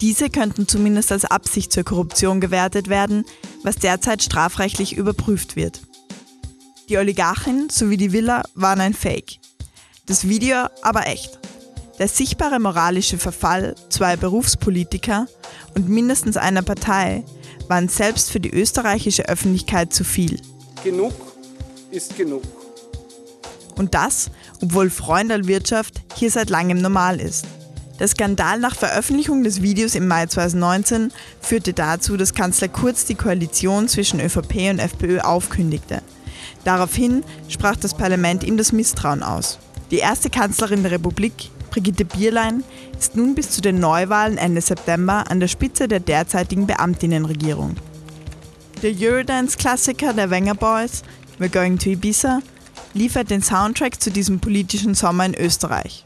[0.01, 3.25] Diese könnten zumindest als Absicht zur Korruption gewertet werden,
[3.63, 5.81] was derzeit strafrechtlich überprüft wird.
[6.89, 9.39] Die Oligarchin sowie die Villa waren ein Fake.
[10.07, 11.39] Das Video aber echt.
[11.99, 15.29] Der sichtbare moralische Verfall zweier Berufspolitiker
[15.77, 17.25] und mindestens einer Partei
[17.69, 20.41] waren selbst für die österreichische Öffentlichkeit zu viel.
[20.83, 21.15] Genug
[21.93, 22.43] ist genug.
[23.77, 24.31] Und das,
[24.61, 27.47] obwohl Freundalwirtschaft hier seit langem normal ist.
[28.01, 33.15] Der Skandal nach Veröffentlichung des Videos im Mai 2019 führte dazu, dass Kanzler Kurz die
[33.15, 36.03] Koalition zwischen ÖVP und FPÖ aufkündigte.
[36.65, 39.59] Daraufhin sprach das Parlament ihm das Misstrauen aus.
[39.93, 42.63] Die erste Kanzlerin der Republik, Brigitte Bierlein,
[42.97, 47.75] ist nun bis zu den Neuwahlen Ende September an der Spitze der derzeitigen Beamtinnenregierung.
[48.81, 51.03] Der Eurodance-Klassiker der Wenger Boys,
[51.41, 52.43] We're Going to Ibiza,
[52.93, 56.05] liefert den Soundtrack zu diesem politischen Sommer in Österreich.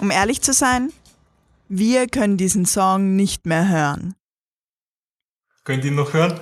[0.00, 0.92] Um ehrlich zu sein,
[1.68, 4.14] wir können diesen Song nicht mehr hören.
[5.64, 6.38] Könnt ihr ihn noch hören?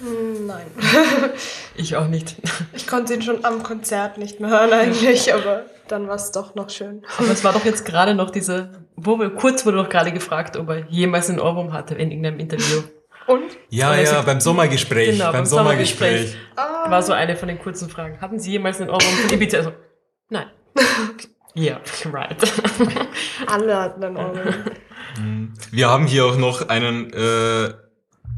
[0.00, 0.66] Hm, Nein.
[1.76, 2.36] Ich auch nicht.
[2.72, 6.54] Ich konnte ihn schon am Konzert nicht mehr hören eigentlich, aber dann war es doch
[6.54, 7.02] noch schön.
[7.18, 10.56] Aber es war doch jetzt gerade noch diese, wo wir, kurz wurde doch gerade gefragt,
[10.56, 12.82] ob er jemals einen Ohrwurm hatte in irgendeinem Interview.
[13.26, 13.42] Und?
[13.68, 15.10] Ja, Also- ja, beim Sommergespräch.
[15.12, 16.36] Genau, beim, beim Sommergespräch.
[16.56, 16.90] Sommergespräch.
[16.90, 18.20] War so eine von den kurzen Fragen.
[18.20, 19.58] Hatten Sie jemals einen Ohrwurm von Ibiza?
[19.58, 19.72] Also,
[20.30, 20.46] nein.
[21.54, 21.80] Ja,
[22.12, 22.36] right.
[23.48, 24.54] Alle hatten einen Ohrwurm.
[25.72, 27.74] Wir haben hier auch noch einen äh,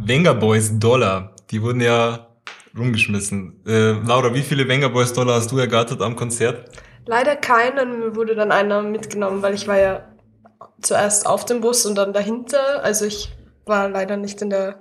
[0.02, 1.31] Wenger Boys Dollar.
[1.52, 2.28] Die wurden ja
[2.76, 3.60] rumgeschmissen.
[3.66, 6.70] Äh, Laura, wie viele Wenger Boys Dollar hast du ergattert am Konzert?
[7.04, 10.08] Leider keinen, mir wurde dann einer mitgenommen, weil ich war ja
[10.80, 12.82] zuerst auf dem Bus und dann dahinter.
[12.82, 13.30] Also ich
[13.66, 14.80] war leider nicht in der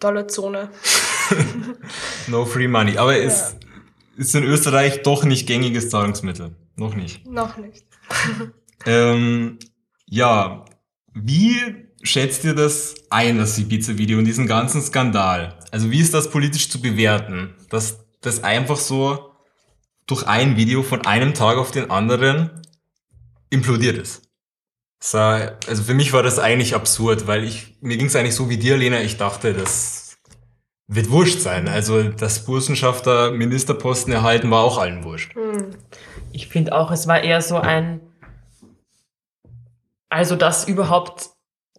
[0.00, 0.70] Dollarzone.
[2.26, 2.98] No free money.
[2.98, 3.56] Aber es
[4.16, 6.54] ist in Österreich doch nicht gängiges Zahlungsmittel.
[6.76, 7.26] Noch nicht.
[7.26, 7.86] Noch nicht.
[8.84, 9.60] Ähm,
[10.06, 10.64] ja,
[11.14, 15.56] wie schätzt ihr das ein, das Ibiza-Video und diesen ganzen Skandal?
[15.72, 19.32] Also wie ist das politisch zu bewerten, dass das einfach so
[20.06, 22.62] durch ein Video von einem Tag auf den anderen
[23.48, 24.22] implodiert ist?
[25.14, 28.58] Also für mich war das eigentlich absurd, weil ich mir ging es eigentlich so wie
[28.58, 29.00] dir, Lena.
[29.00, 30.18] Ich dachte, das
[30.88, 31.66] wird wurscht sein.
[31.66, 35.34] Also dass Burschenschafter Ministerposten erhalten, war auch allen wurscht.
[35.34, 35.70] Hm.
[36.32, 38.00] Ich finde auch, es war eher so ein,
[40.10, 41.30] also das überhaupt,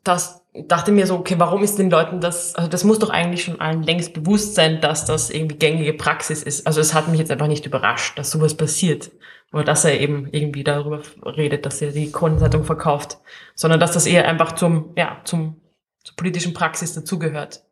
[0.03, 3.43] das dachte mir so, okay, warum ist den Leuten das, also das muss doch eigentlich
[3.43, 6.67] schon allen längst bewusst sein, dass das irgendwie gängige Praxis ist.
[6.67, 9.11] Also es hat mich jetzt einfach nicht überrascht, dass sowas passiert.
[9.51, 13.17] Oder dass er eben irgendwie darüber redet, dass er die Kronenzeitung verkauft.
[13.55, 15.61] Sondern dass das eher einfach zum, ja, zum,
[16.03, 17.63] zur politischen Praxis dazugehört.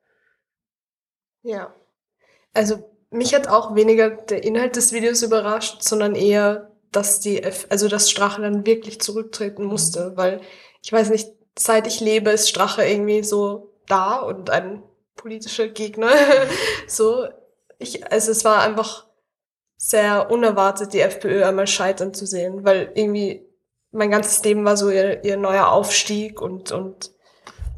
[1.44, 1.74] Ja.
[2.54, 7.68] Also mich hat auch weniger der Inhalt des Videos überrascht, sondern eher, dass die, F
[7.70, 10.42] also dass Strache dann wirklich zurücktreten musste, weil
[10.82, 14.84] ich weiß nicht, seit ich lebe, ist Strache irgendwie so da und ein
[15.16, 16.12] politischer Gegner.
[16.88, 17.28] so,
[17.78, 19.06] ich, also es war einfach
[19.78, 23.46] sehr unerwartet, die FPÖ einmal scheitern zu sehen, weil irgendwie
[23.92, 27.12] mein ganzes Leben war so ihr, ihr neuer Aufstieg und, und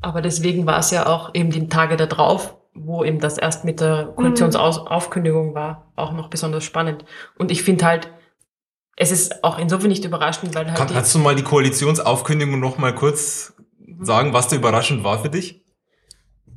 [0.01, 3.63] Aber deswegen war es ja auch eben die Tage da drauf, wo eben das erst
[3.63, 7.05] mit der Koalitionsaufkündigung war, auch noch besonders spannend.
[7.37, 8.11] Und ich finde halt,
[8.95, 12.77] es ist auch insofern nicht überraschend, weil halt die, kannst du mal die Koalitionsaufkündigung noch
[12.77, 13.53] mal kurz
[14.01, 15.61] sagen, was da überraschend war für dich?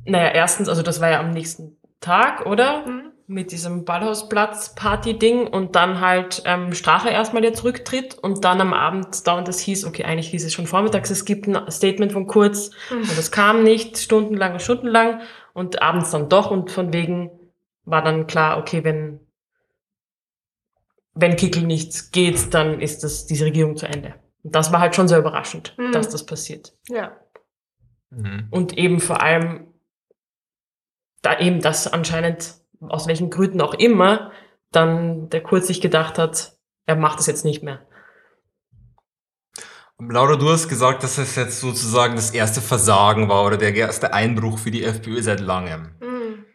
[0.05, 2.85] naja, erstens, also das war ja am nächsten Tag, oder?
[2.87, 3.11] Mhm.
[3.29, 9.27] Mit diesem Ballhausplatz-Party-Ding und dann halt ähm, Strache erstmal der zurücktritt und dann am Abend
[9.27, 12.25] da und das hieß, okay, eigentlich hieß es schon vormittags, es gibt ein Statement von
[12.27, 15.19] Kurz und es kam nicht, stundenlang und stundenlang
[15.53, 17.29] und abends dann doch und von wegen
[17.83, 19.19] war dann klar, okay, wenn
[21.13, 24.13] wenn Kickel nichts geht, dann ist das diese Regierung zu Ende.
[24.43, 25.91] Und das war halt schon sehr überraschend, Mhm.
[25.91, 26.73] dass das passiert.
[26.89, 27.11] ja.
[28.09, 29.73] Und eben vor allem,
[31.21, 34.31] da eben das anscheinend, aus welchen Gründen auch immer,
[34.71, 37.85] dann der Kurz sich gedacht hat, er macht es jetzt nicht mehr.
[39.99, 44.13] Laura, du hast gesagt, dass es jetzt sozusagen das erste Versagen war oder der erste
[44.13, 45.95] Einbruch für die FPÖ seit langem.
[45.99, 46.45] Mhm.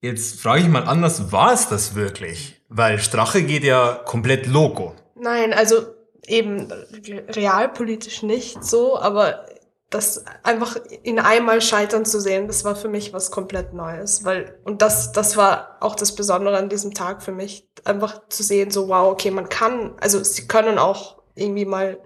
[0.00, 2.64] Jetzt frage ich mal anders, war es das wirklich?
[2.68, 4.94] Weil Strache geht ja komplett loco.
[5.14, 5.94] Nein, also
[6.26, 9.44] eben realpolitisch nicht so, aber
[9.90, 14.56] das einfach in einmal scheitern zu sehen, das war für mich was komplett Neues, weil
[14.64, 18.70] und das das war auch das Besondere an diesem Tag für mich, einfach zu sehen,
[18.70, 21.98] so wow, okay, man kann, also sie können auch irgendwie mal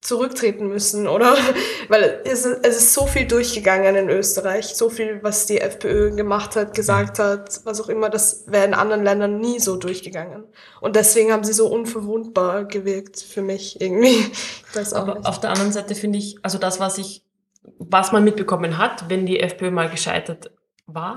[0.00, 1.36] zurücktreten müssen, oder?
[1.88, 6.14] Weil es, ist- es ist so viel durchgegangen in Österreich, so viel, was die FPÖ
[6.14, 10.44] gemacht hat, gesagt hat, was auch immer, das wäre in anderen Ländern nie so durchgegangen.
[10.80, 14.24] Und deswegen haben sie so unverwundbar gewirkt für mich irgendwie.
[14.92, 15.26] Aber nicht.
[15.26, 17.22] auf der anderen Seite finde ich, also das, was ich,
[17.78, 20.52] was man mitbekommen hat, wenn die FPÖ mal gescheitert
[20.86, 21.16] war,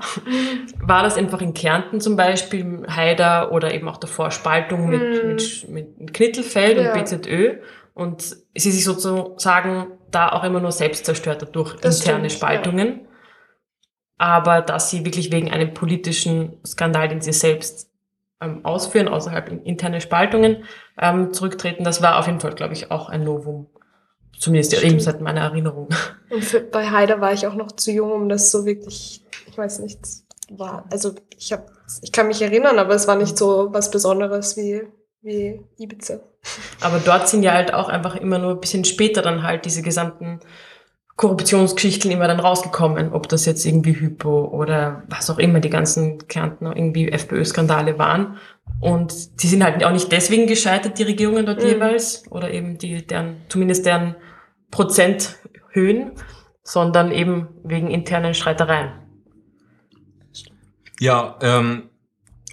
[0.84, 5.28] war das einfach in Kärnten zum Beispiel, Haider oder eben auch davor Spaltung mit, Mhm.
[5.30, 5.68] mit,
[5.98, 6.92] mit Knittelfeld Ja.
[6.92, 7.56] und BZÖ
[7.94, 12.38] und sie sich sozusagen da auch immer nur selbst zerstört hat durch Das interne stimmt,
[12.38, 13.08] Spaltungen.
[14.18, 17.90] Aber dass sie wirklich wegen einem politischen Skandal, den sie selbst
[18.40, 20.64] ähm, ausführen, außerhalb in interne Spaltungen,
[20.98, 23.66] ähm, zurücktreten, das war auf jeden Fall, glaube ich, auch ein Novum.
[24.38, 25.88] Zumindest eben seit meiner Erinnerung.
[26.30, 29.58] Und für, bei Haider war ich auch noch zu jung, um das so wirklich, ich
[29.58, 30.00] weiß nicht,
[30.50, 31.66] war, also ich habe,
[32.02, 34.82] ich kann mich erinnern, aber es war nicht so was Besonderes wie,
[35.20, 36.20] wie Ibiza.
[36.80, 39.82] Aber dort sind ja halt auch einfach immer nur ein bisschen später dann halt diese
[39.82, 40.40] gesamten
[41.16, 46.26] Korruptionsgeschichten immer dann rausgekommen, ob das jetzt irgendwie Hypo oder was auch immer die ganzen
[46.26, 48.38] Kärntner irgendwie FPÖ-Skandale waren.
[48.80, 51.68] Und die sind halt auch nicht deswegen gescheitert, die Regierungen dort Mhm.
[51.68, 54.16] jeweils, oder eben die, deren, zumindest deren
[54.70, 56.12] Prozenthöhen,
[56.64, 58.92] sondern eben wegen internen Streitereien.
[60.98, 61.90] Ja, ähm,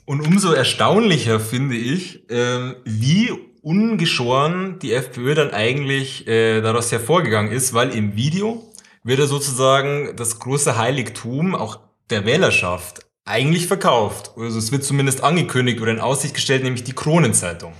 [0.06, 7.52] und umso erstaunlicher finde ich, ähm, wie ungeschoren die FPÖ dann eigentlich äh, daraus hervorgegangen
[7.52, 8.63] ist, weil im Video
[9.04, 14.32] wird ja sozusagen das große Heiligtum auch der Wählerschaft eigentlich verkauft.
[14.38, 17.74] Also es wird zumindest angekündigt oder in Aussicht gestellt, nämlich die Kronenzeitung.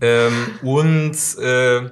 [0.00, 1.90] Ähm, und äh,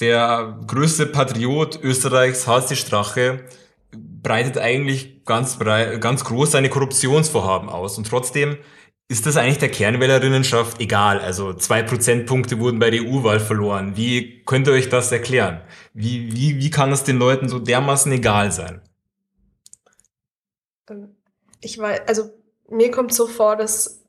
[0.00, 3.44] der größte Patriot Österreichs, Hasi Strache,
[3.92, 7.96] breitet eigentlich ganz, brei ganz groß seine Korruptionsvorhaben aus.
[7.96, 8.56] Und trotzdem
[9.08, 11.20] ist das eigentlich der Kernwählerinnenschaft egal.
[11.20, 13.96] Also zwei Prozentpunkte wurden bei der EU-Wahl verloren.
[13.96, 15.60] Wie könnt ihr euch das erklären?
[15.92, 18.80] Wie, wie, wie kann es den Leuten so dermaßen egal sein?
[20.88, 21.16] Ähm,
[21.60, 22.30] Ich weiß, also
[22.70, 24.04] mir kommt so vor, dass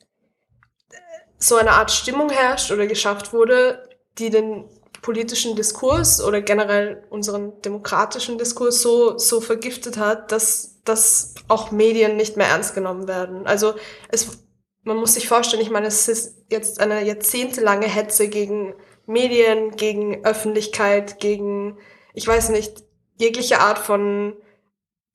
[0.92, 0.98] äh,
[1.40, 4.66] so eine Art Stimmung herrscht oder geschafft wurde, die den
[5.02, 12.16] politischen Diskurs oder generell unseren demokratischen Diskurs so, so vergiftet hat, dass, dass auch Medien
[12.16, 13.46] nicht mehr ernst genommen werden.
[13.46, 13.76] Also
[14.10, 14.45] es,
[14.86, 18.76] man muss sich vorstellen, ich meine, es ist jetzt eine jahrzehntelange Hetze gegen
[19.08, 21.78] Medien, gegen Öffentlichkeit, gegen,
[22.14, 22.84] ich weiß nicht,
[23.18, 24.38] jegliche Art von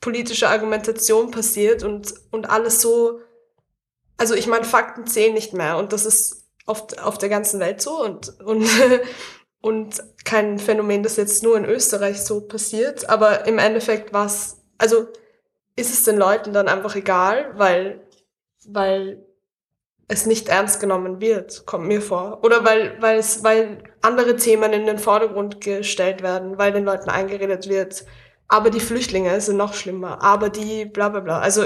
[0.01, 3.21] politischer Argumentation passiert und, und alles so,
[4.17, 7.81] also ich meine, Fakten zählen nicht mehr und das ist auf, auf der ganzen Welt
[7.81, 8.69] so und, und,
[9.61, 14.59] und kein Phänomen, das jetzt nur in Österreich so passiert, aber im Endeffekt war es,
[14.79, 15.07] also
[15.77, 18.05] ist es den Leuten dann einfach egal, weil,
[18.67, 19.25] weil
[20.11, 22.41] es nicht ernst genommen wird, kommt mir vor.
[22.43, 27.11] Oder weil, weil es, weil andere Themen in den Vordergrund gestellt werden, weil den Leuten
[27.11, 28.05] eingeredet wird,
[28.49, 31.39] aber die Flüchtlinge sind noch schlimmer, aber die bla bla bla.
[31.39, 31.65] Also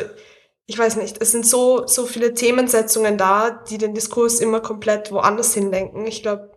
[0.67, 5.11] ich weiß nicht, es sind so, so viele Themensetzungen da, die den Diskurs immer komplett
[5.11, 6.07] woanders hinlenken.
[6.07, 6.53] Ich glaube,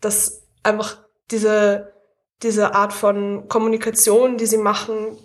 [0.00, 0.98] dass einfach
[1.30, 1.92] diese,
[2.42, 5.16] diese Art von Kommunikation, die sie machen,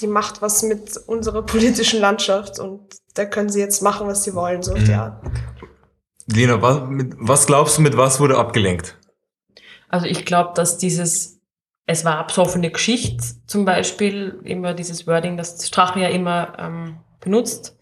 [0.00, 2.80] die macht was mit unserer politischen Landschaft und
[3.14, 4.94] da können sie jetzt machen, was sie wollen, so Mhm.
[4.94, 5.22] Art.
[6.26, 8.96] Lena, was, mit, was glaubst du, mit was wurde abgelenkt?
[9.88, 11.40] Also ich glaube, dass dieses,
[11.86, 17.76] es war absoffene Geschichte zum Beispiel, immer dieses Wording, das Strache ja immer ähm, benutzt,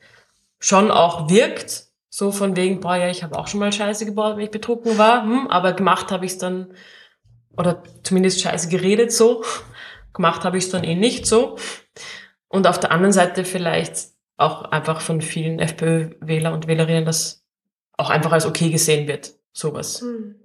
[0.59, 1.89] schon auch wirkt.
[2.11, 4.99] So von wegen, boah, ja, ich habe auch schon mal Scheiße gebaut, wenn ich betrunken
[4.99, 6.73] war, hm, aber gemacht habe ich es dann,
[7.57, 9.45] oder zumindest Scheiße geredet so,
[10.19, 11.57] gemacht habe ich es dann eh nicht so.
[12.49, 17.45] Und auf der anderen Seite vielleicht auch einfach von vielen FPÖ-Wähler und Wählerinnen, das
[17.97, 20.01] auch einfach als okay gesehen wird, sowas.
[20.01, 20.37] Hm.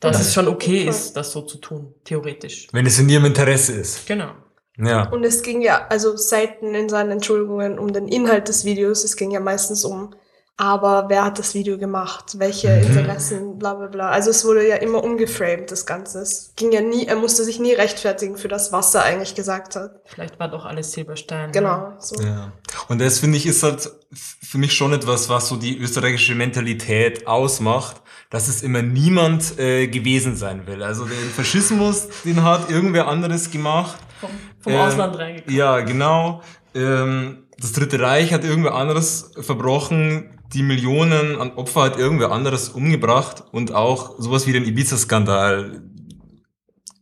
[0.00, 0.90] Dass es schon okay Voll.
[0.90, 2.68] ist, das so zu tun, theoretisch.
[2.72, 4.06] Wenn es in ihrem Interesse ist.
[4.06, 4.32] Genau.
[4.76, 5.08] Ja.
[5.10, 9.16] Und es ging ja also selten in seinen Entschuldigungen um den Inhalt des Videos, es
[9.16, 10.14] ging ja meistens um,
[10.56, 12.96] aber wer hat das Video gemacht, welche Mhm.
[12.98, 14.08] Interessen, bla bla bla.
[14.10, 16.20] Also es wurde ja immer umgeframed, das Ganze.
[16.20, 19.74] Es ging ja nie, er musste sich nie rechtfertigen für das, was er eigentlich gesagt
[19.74, 20.00] hat.
[20.04, 21.50] Vielleicht war doch alles Silberstein.
[21.50, 22.22] Genau, so.
[22.22, 22.52] Ja.
[22.88, 27.26] Und das finde ich ist halt für mich schon etwas, was so die österreichische Mentalität
[27.26, 30.84] ausmacht, dass es immer niemand äh, gewesen sein will.
[30.84, 33.96] Also den Faschismus, den hat irgendwer anderes gemacht.
[34.20, 35.56] Vom, vom Ähm, Ausland reingekommen.
[35.56, 36.42] Ja, genau.
[36.76, 40.30] Ähm, das Dritte Reich hat irgendwer anderes verbrochen.
[40.54, 43.44] Die Millionen an Opfer hat irgendwer anderes umgebracht.
[43.50, 45.82] Und auch sowas wie den Ibiza-Skandal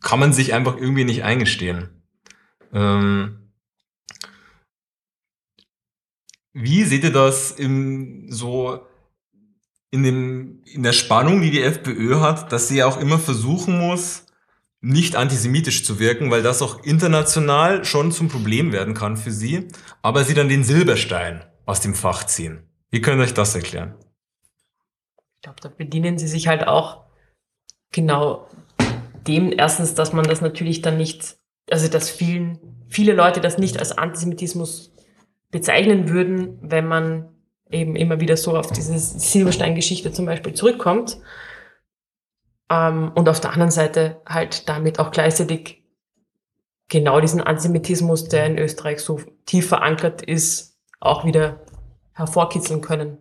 [0.00, 2.02] kann man sich einfach irgendwie nicht eingestehen.
[2.72, 3.50] Ähm,
[6.54, 8.86] wie seht ihr das im, so
[9.90, 13.78] in, dem, in der Spannung, die die FPÖ hat, dass sie ja auch immer versuchen
[13.78, 14.26] muss,
[14.80, 19.68] nicht antisemitisch zu wirken, weil das auch international schon zum Problem werden kann für sie,
[20.00, 22.71] aber sie dann den Silberstein aus dem Fach ziehen.
[22.92, 23.94] Wie könnt ihr euch das erklären?
[25.36, 27.06] Ich glaube, da bedienen sie sich halt auch
[27.90, 28.46] genau
[29.26, 31.36] dem erstens, dass man das natürlich dann nicht,
[31.70, 34.94] also dass vielen, viele Leute das nicht als Antisemitismus
[35.50, 37.34] bezeichnen würden, wenn man
[37.70, 41.18] eben immer wieder so auf diese Silberstein-Geschichte zum Beispiel zurückkommt.
[42.70, 45.82] Ähm, und auf der anderen Seite halt damit auch gleichzeitig
[46.88, 51.64] genau diesen Antisemitismus, der in Österreich so tief verankert ist, auch wieder
[52.12, 53.18] hervorkitzeln können.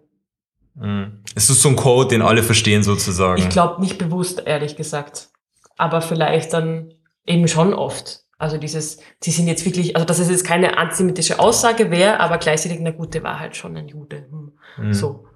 [0.76, 1.24] Mhm.
[1.36, 3.42] Es ist so ein Code, den alle verstehen sozusagen.
[3.42, 5.30] Ich glaube nicht bewusst, ehrlich gesagt.
[5.78, 6.94] Aber vielleicht dann
[7.26, 8.22] eben schon oft.
[8.38, 12.40] Also dieses, sie sind jetzt wirklich, also dass es jetzt keine antisemitische Aussage wäre, aber
[12.40, 14.28] gleichzeitig, na gut, der war halt schon ein Jude.
[14.30, 14.52] Hm.
[14.78, 14.94] Mhm.
[14.94, 15.28] So.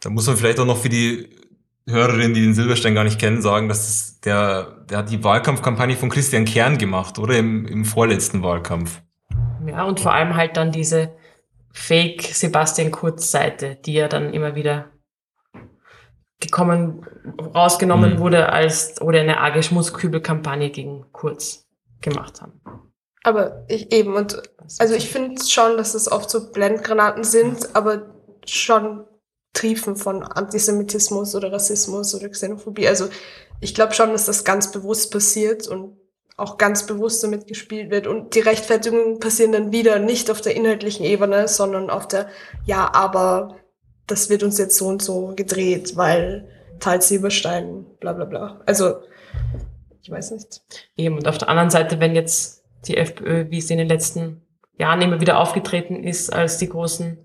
[0.00, 1.28] Da muss man vielleicht auch noch für die
[1.88, 5.96] Hörerinnen, die den Silberstein gar nicht kennen, sagen, dass es der, der hat die Wahlkampfkampagne
[5.96, 7.36] von Christian Kern gemacht, oder?
[7.36, 9.02] Im, im vorletzten Wahlkampf.
[9.66, 11.12] Ja, und vor allem halt dann diese
[11.72, 14.90] Fake Sebastian Kurz Seite, die ja dann immer wieder
[16.40, 17.06] gekommen,
[17.54, 18.18] rausgenommen Mhm.
[18.18, 21.66] wurde, als oder eine arge Schmutzkübelkampagne gegen Kurz
[22.00, 22.60] gemacht haben.
[23.22, 24.42] Aber ich eben, und
[24.78, 28.12] also ich finde schon, dass es oft so Blendgranaten sind, aber
[28.44, 29.06] schon
[29.54, 32.88] Triefen von Antisemitismus oder Rassismus oder Xenophobie.
[32.88, 33.08] Also
[33.60, 35.96] ich glaube schon, dass das ganz bewusst passiert und
[36.42, 38.06] auch ganz bewusst damit gespielt wird.
[38.06, 42.28] Und die Rechtfertigungen passieren dann wieder nicht auf der inhaltlichen Ebene, sondern auf der,
[42.66, 43.56] ja, aber
[44.08, 46.48] das wird uns jetzt so und so gedreht, weil
[46.80, 48.60] Teil Silberstein, bla bla bla.
[48.66, 48.96] Also,
[50.02, 50.62] ich weiß nicht.
[50.96, 54.42] Eben, und auf der anderen Seite, wenn jetzt die FPÖ, wie sie in den letzten
[54.76, 57.18] Jahren immer wieder aufgetreten ist, als die großen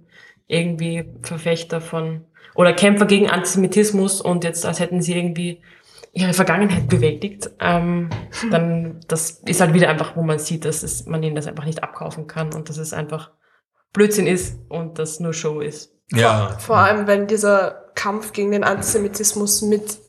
[0.46, 5.62] irgendwie Verfechter von oder Kämpfer gegen Antisemitismus und jetzt als hätten sie irgendwie
[6.18, 8.10] ihre Vergangenheit bewältigt, ähm,
[8.50, 11.66] dann das ist halt wieder einfach, wo man sieht, dass es, man ihnen das einfach
[11.66, 13.32] nicht abkaufen kann und dass es einfach
[13.94, 15.94] Blödsinn ist und das nur Show ist.
[16.12, 16.58] Ja.
[16.60, 20.00] Vor allem, wenn dieser Kampf gegen den Antisemitismus mit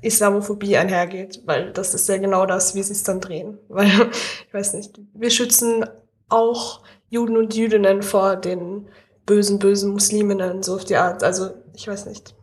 [0.00, 3.58] Islamophobie einhergeht, weil das ist ja genau das, wie sie es dann drehen.
[3.68, 5.84] Weil, ich weiß nicht, wir schützen
[6.28, 8.88] auch Juden und Jüdinnen vor den
[9.24, 11.24] bösen, bösen Musliminnen, so auf die Art.
[11.24, 12.35] Also, ich weiß nicht.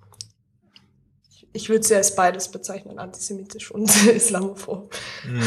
[1.54, 4.94] Ich, würde sie als beides bezeichnen, antisemitisch und islamophob.
[5.28, 5.42] Mhm.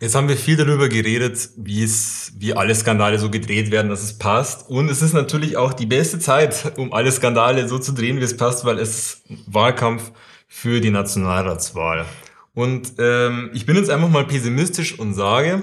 [0.00, 4.02] Jetzt haben wir viel darüber geredet, wie es, wie alle Skandale so gedreht werden, dass
[4.02, 4.68] es passt.
[4.68, 8.24] Und es ist natürlich auch die beste Zeit, um alle Skandale so zu drehen, wie
[8.24, 10.10] es passt, weil es Wahlkampf
[10.48, 12.04] für die Nationalratswahl.
[12.52, 15.62] Und ähm, ich bin jetzt einfach mal pessimistisch und sage,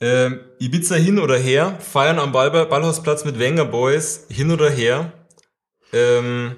[0.00, 5.12] ähm, Ibiza hin oder her, feiern am Ball Ballhausplatz mit Wenger Boys, hin oder her.
[5.92, 6.56] Ähm,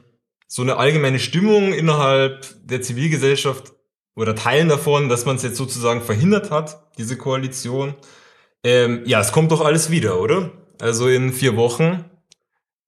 [0.52, 3.72] so eine allgemeine Stimmung innerhalb der Zivilgesellschaft
[4.14, 7.94] oder Teilen davon, dass man es jetzt sozusagen verhindert hat, diese Koalition.
[8.62, 10.50] Ähm, ja, es kommt doch alles wieder, oder?
[10.78, 12.04] Also in vier Wochen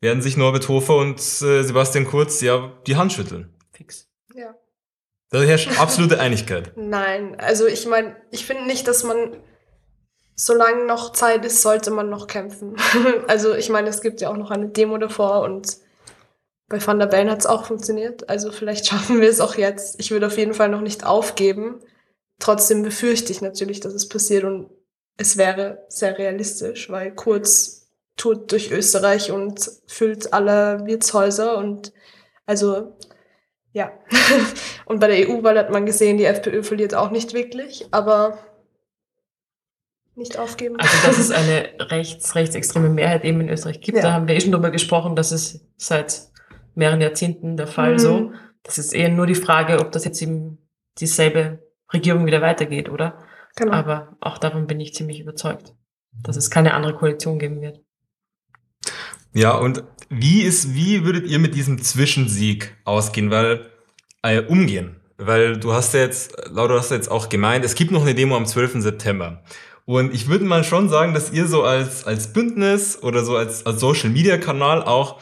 [0.03, 3.55] werden sich Norbert Hofer und äh, Sebastian Kurz ja die Hand schütteln.
[3.73, 4.11] Fix.
[4.35, 4.55] Ja.
[5.31, 6.73] Da herrscht absolute Einigkeit.
[6.77, 9.39] Nein, also ich meine, ich finde nicht, dass man,
[10.35, 12.77] solange noch Zeit ist, sollte man noch kämpfen.
[13.27, 15.83] also ich meine, es gibt ja auch noch eine Demo davor und
[16.69, 18.29] bei Van der Bellen hat es auch funktioniert.
[18.29, 20.01] Also vielleicht schaffen wir es auch jetzt.
[20.01, 21.81] Ich würde auf jeden Fall noch nicht aufgeben.
[22.39, 24.71] Trotzdem befürchte ich natürlich, dass es passiert und
[25.17, 31.93] es wäre sehr realistisch, weil Kurz tourt durch Österreich und füllt alle Wirtshäuser und
[32.47, 32.97] also
[33.73, 33.93] ja.
[34.85, 38.39] und bei der EU-Wahl hat man gesehen, die FPÖ verliert auch nicht wirklich, aber
[40.15, 40.77] nicht aufgeben.
[40.79, 44.03] Also dass es eine rechts, rechtsextreme Mehrheit eben in Österreich gibt, Ja.
[44.05, 46.29] da haben wir eh schon drüber gesprochen, das ist seit
[46.75, 47.99] mehreren Jahrzehnten der Fall Mhm.
[47.99, 48.33] so.
[48.63, 50.59] Das ist eher nur die Frage, ob das jetzt eben
[50.99, 51.59] dieselbe
[51.93, 53.19] Regierung wieder weitergeht, oder?
[53.57, 53.73] genau.
[53.73, 55.75] Aber auch davon bin ich ziemlich überzeugt,
[56.23, 57.81] dass es keine andere Koalition geben wird.
[59.33, 63.71] Ja, und wie ist, wie würdet ihr mit diesem Zwischensieg ausgehen, weil,
[64.23, 64.97] äh, umgehen?
[65.19, 68.03] Weil du hast ja jetzt, Laura, du hast ja jetzt auch gemeint, es gibt noch
[68.03, 68.81] eine Demo am 12.
[68.83, 69.43] September.
[69.85, 73.67] Und ich würde mal schon sagen, dass ihr so als, als Bündnis oder so als,
[73.67, 75.21] als Social Media Kanal auch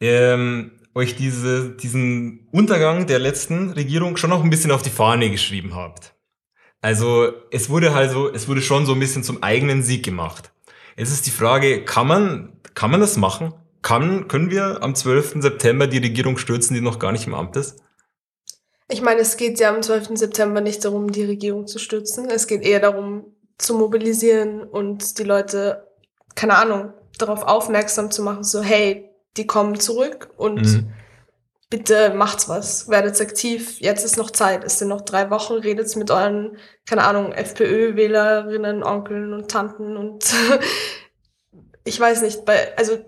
[0.00, 5.30] ähm, euch diese, diesen Untergang der letzten Regierung schon noch ein bisschen auf die Fahne
[5.30, 6.14] geschrieben habt.
[6.80, 10.52] Also es wurde halt so, es wurde schon so ein bisschen zum eigenen Sieg gemacht.
[10.96, 13.52] Jetzt ist die Frage, kann man, kann man das machen?
[13.82, 15.42] Kann, können wir am 12.
[15.42, 17.76] September die Regierung stürzen, die noch gar nicht im Amt ist?
[18.88, 20.16] Ich meine, es geht ja am 12.
[20.16, 22.30] September nicht darum, die Regierung zu stürzen.
[22.30, 23.26] Es geht eher darum,
[23.58, 25.86] zu mobilisieren und die Leute,
[26.34, 30.92] keine Ahnung, darauf aufmerksam zu machen, so, hey, die kommen zurück und Mhm.
[31.70, 35.96] bitte macht's was, werdet aktiv, jetzt ist noch Zeit, es sind noch drei Wochen, redet's
[35.96, 36.56] mit euren,
[36.86, 40.24] keine Ahnung, FPÖ-Wählerinnen, Onkeln und Tanten und
[41.84, 42.98] ich weiß nicht, bei, also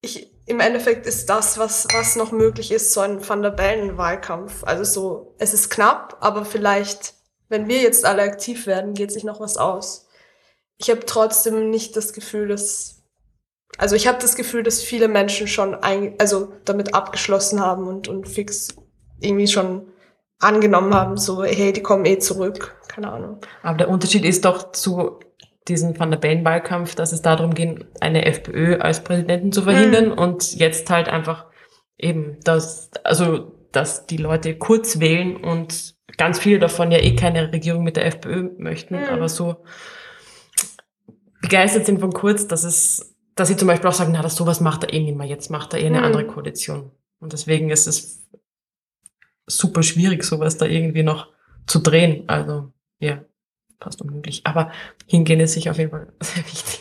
[0.00, 4.62] ich, im Endeffekt ist das, was, was noch möglich ist, so ein Van der Bellen-Wahlkampf.
[4.64, 7.14] Also so, es ist knapp, aber vielleicht,
[7.48, 10.06] wenn wir jetzt alle aktiv werden, geht sich noch was aus.
[10.78, 12.95] Ich habe trotzdem nicht das Gefühl, dass,
[13.78, 18.08] also ich habe das Gefühl, dass viele Menschen schon ein, also damit abgeschlossen haben und,
[18.08, 18.76] und fix
[19.20, 19.88] irgendwie schon
[20.38, 22.76] angenommen haben, so, hey, die kommen eh zurück.
[22.88, 23.40] Keine Ahnung.
[23.62, 25.20] Aber der Unterschied ist doch zu
[25.68, 30.54] diesem Van der Bellen-Wahlkampf, dass es darum ging, eine FPÖ als Präsidenten zu verhindern und
[30.54, 31.46] jetzt halt einfach
[31.98, 37.52] eben, dass, also, dass die Leute kurz wählen und ganz viele davon ja eh keine
[37.52, 39.08] Regierung mit der FPÖ möchten, Mhm.
[39.10, 39.64] aber so
[41.42, 44.60] begeistert sind von Kurz, dass es, dass sie zum Beispiel auch sagen, na, das sowas
[44.60, 46.04] macht er eh nicht mehr, jetzt macht er eh eine Mhm.
[46.04, 46.90] andere Koalition.
[47.20, 48.26] Und deswegen ist es
[49.46, 51.28] super schwierig, sowas da irgendwie noch
[51.66, 52.24] zu drehen.
[52.28, 53.24] Also, ja,
[53.80, 54.40] fast unmöglich.
[54.44, 54.72] Aber
[55.06, 56.80] hingehen ist sicher auf jeden Fall sehr wichtig.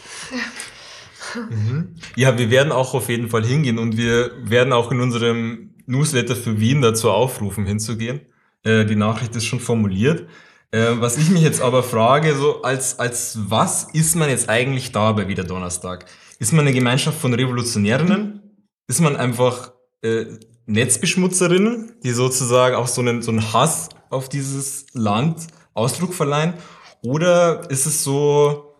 [1.50, 1.96] Mhm.
[2.16, 6.36] Ja, wir werden auch auf jeden Fall hingehen und wir werden auch in unserem Newsletter
[6.36, 8.22] für Wien dazu aufrufen, hinzugehen.
[8.64, 10.28] Äh, die Nachricht ist schon formuliert.
[10.72, 14.92] Äh, was ich mich jetzt aber frage, so als, als was ist man jetzt eigentlich
[14.92, 16.06] da bei Wieder Donnerstag?
[16.40, 18.42] Ist man eine Gemeinschaft von Revolutionärinnen?
[18.88, 20.26] Ist man einfach äh,
[20.66, 26.54] Netzbeschmutzerinnen, die sozusagen auch so einen, so einen Hass auf dieses Land Ausdruck verleihen?
[27.02, 28.76] Oder ist es so,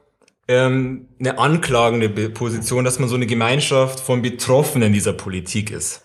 [0.48, 6.02] ähm, eine anklagende Position, dass man so eine Gemeinschaft von Betroffenen dieser Politik ist.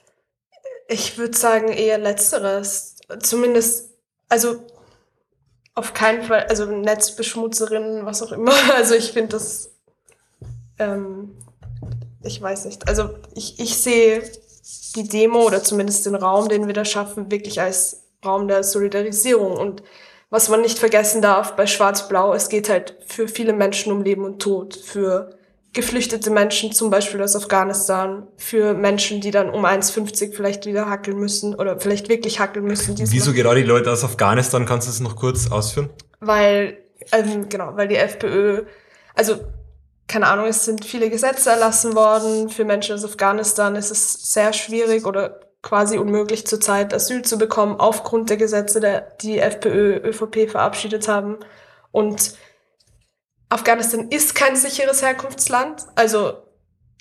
[0.88, 2.96] Ich würde sagen eher letzteres.
[3.20, 3.90] Zumindest,
[4.28, 4.66] also
[5.74, 8.52] auf keinen Fall, also Netzbeschmutzerinnen, was auch immer.
[8.74, 9.76] Also ich finde das,
[10.80, 11.30] ähm,
[12.22, 12.88] ich weiß nicht.
[12.88, 14.22] Also ich, ich sehe
[14.96, 19.56] die Demo oder zumindest den Raum, den wir da schaffen, wirklich als Raum der Solidarisierung.
[19.56, 19.82] Und
[20.28, 24.24] was man nicht vergessen darf bei Schwarz-Blau, es geht halt für viele Menschen um Leben
[24.24, 25.30] und Tod, für
[25.72, 31.16] geflüchtete Menschen, zum Beispiel aus Afghanistan, für Menschen, die dann um 1,50 vielleicht wieder hackeln
[31.16, 32.96] müssen oder vielleicht wirklich hackeln müssen.
[32.96, 33.14] diesmal.
[33.14, 34.66] Wieso gerade die Leute aus Afghanistan?
[34.66, 35.90] Kannst du das noch kurz ausführen?
[36.18, 36.78] Weil,
[37.12, 38.64] ähm, genau, weil die FPÖ,
[39.14, 39.36] also
[40.10, 42.48] keine Ahnung, es sind viele Gesetze erlassen worden.
[42.48, 47.78] Für Menschen aus Afghanistan ist es sehr schwierig oder quasi unmöglich zurzeit Asyl zu bekommen
[47.78, 51.38] aufgrund der Gesetze, der, die FPÖ, ÖVP verabschiedet haben.
[51.92, 52.34] Und
[53.50, 55.86] Afghanistan ist kein sicheres Herkunftsland.
[55.94, 56.38] Also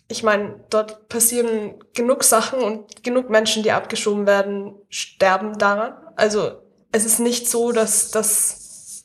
[0.07, 5.93] ich meine, dort passieren genug Sachen und genug Menschen, die abgeschoben werden, sterben daran.
[6.16, 8.59] Also es ist nicht so, dass, dass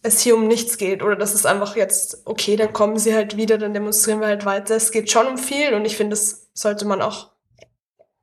[0.05, 3.39] es hier um nichts geht oder dass es einfach jetzt, okay, dann kommen sie halt
[3.39, 4.77] wieder, dann demonstrieren wir halt weiter.
[4.77, 7.31] Es geht schon um viel und ich finde, das sollte man auch,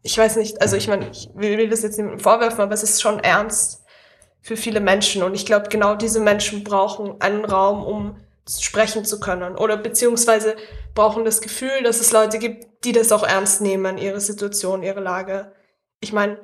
[0.03, 2.83] ich weiß nicht, also ich meine, ich will, will das jetzt niemandem vorwerfen, aber es
[2.83, 3.83] ist schon ernst
[4.41, 8.15] für viele Menschen und ich glaube, genau diese Menschen brauchen einen Raum, um
[8.47, 10.55] sprechen zu können oder beziehungsweise
[10.93, 14.99] brauchen das Gefühl, dass es Leute gibt, die das auch ernst nehmen, ihre Situation, ihre
[14.99, 15.51] Lage.
[15.99, 16.39] Ich meine,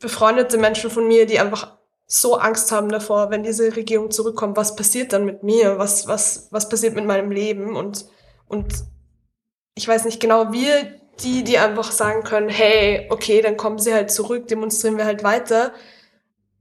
[0.00, 4.76] befreundete Menschen von mir, die einfach so Angst haben davor, wenn diese Regierung zurückkommt, was
[4.76, 5.78] passiert dann mit mir?
[5.78, 7.76] Was, was, was passiert mit meinem Leben?
[7.76, 8.06] Und,
[8.46, 8.72] und
[9.74, 13.94] ich weiß nicht genau, wir, die, die einfach sagen können, hey, okay, dann kommen sie
[13.94, 15.72] halt zurück, demonstrieren wir halt weiter.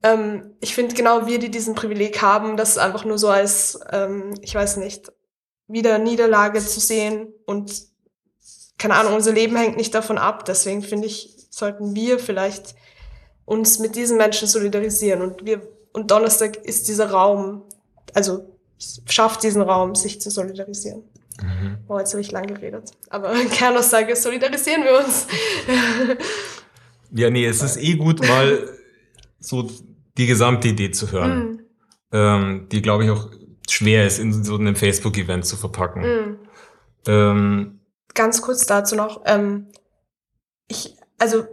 [0.04, 4.34] Ähm, ich finde genau wir, die diesen Privileg haben, das einfach nur so als, ähm,
[4.42, 5.12] ich weiß nicht,
[5.68, 7.72] wieder Niederlage zu sehen und
[8.78, 10.46] keine Ahnung, unser Leben hängt nicht davon ab.
[10.46, 12.76] Deswegen finde ich, sollten wir vielleicht
[13.46, 15.22] uns mit diesen Menschen solidarisieren.
[15.22, 15.62] Und wir,
[15.94, 17.64] und Donnerstag ist dieser Raum,
[18.14, 18.58] also
[19.06, 21.04] schafft diesen Raum, sich zu solidarisieren.
[21.42, 21.78] Mhm.
[21.88, 22.92] Oh, jetzt habe ich lang geredet.
[23.10, 25.28] Aber Kernaussage, solidarisieren wir uns.
[27.12, 28.70] ja, nee, es ist eh gut, mal
[29.40, 29.70] so
[30.18, 31.40] die gesamte Idee zu hören.
[31.40, 31.60] Mhm.
[32.12, 33.30] Ähm, die, glaube ich, auch
[33.68, 36.02] schwer ist, in so einem Facebook-Event zu verpacken.
[36.02, 36.40] Mhm.
[37.08, 37.80] Ähm,
[38.14, 39.22] Ganz kurz dazu noch.
[39.26, 39.68] Ähm,
[40.68, 41.46] ich, also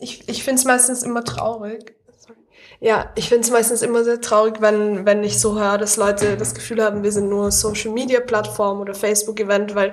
[0.00, 1.94] ich, ich finde es meistens immer traurig.
[2.80, 6.38] Ja, ich finde es meistens immer sehr traurig, wenn, wenn ich so höre, dass Leute
[6.38, 9.92] das Gefühl haben, wir sind nur Social Media Plattform oder Facebook Event, weil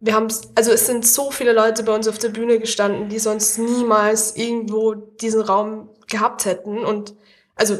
[0.00, 0.26] wir haben,
[0.56, 4.36] also es sind so viele Leute bei uns auf der Bühne gestanden, die sonst niemals
[4.36, 6.84] irgendwo diesen Raum gehabt hätten.
[6.84, 7.14] Und
[7.54, 7.76] also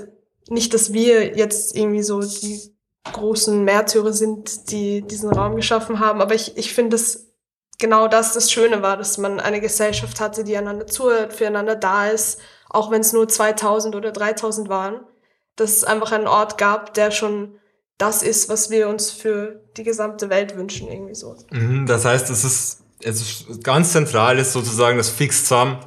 [0.48, 2.60] nicht, dass wir jetzt irgendwie so die
[3.12, 7.27] großen Märtyrer sind, die diesen Raum geschaffen haben, aber ich, ich finde es
[7.78, 12.08] genau das das Schöne war, dass man eine Gesellschaft hatte, die einander zuhört, füreinander da
[12.08, 15.00] ist, auch wenn es nur 2000 oder 3000 waren,
[15.56, 17.58] dass es einfach einen Ort gab, der schon
[17.96, 21.36] das ist, was wir uns für die gesamte Welt wünschen, irgendwie so.
[21.50, 25.78] Mhm, das heißt, es ist, es ist ganz zentral ist sozusagen das Fix zusammen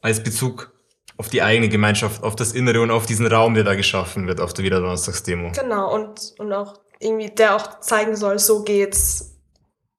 [0.00, 0.72] als Bezug
[1.16, 4.40] auf die eigene Gemeinschaft, auf das Innere und auf diesen Raum, der da geschaffen wird
[4.40, 5.52] auf der Wiederdonnerstagsdemo.
[5.52, 9.36] Genau, und, und auch irgendwie, der auch zeigen soll, so geht's,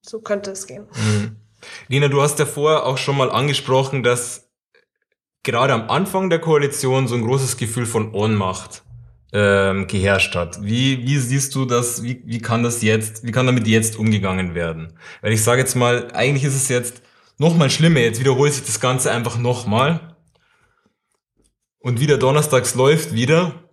[0.02, 0.88] so könnte es gehen.
[0.96, 1.38] Mhm.
[1.88, 4.50] Lena, du hast ja vorher auch schon mal angesprochen, dass
[5.44, 8.84] gerade am Anfang der Koalition so ein großes Gefühl von Ohnmacht
[9.34, 10.62] ähm, geherrscht hat.
[10.62, 12.04] Wie, wie siehst du das?
[12.04, 14.98] Wie, wie kann das jetzt, wie kann damit jetzt umgegangen werden?
[15.22, 17.02] Weil ich sage jetzt mal, eigentlich ist es jetzt
[17.38, 18.00] noch mal schlimmer.
[18.00, 20.16] Jetzt wiederholt sich das Ganze einfach nochmal.
[21.80, 23.64] Und wieder donnerstags läuft wieder.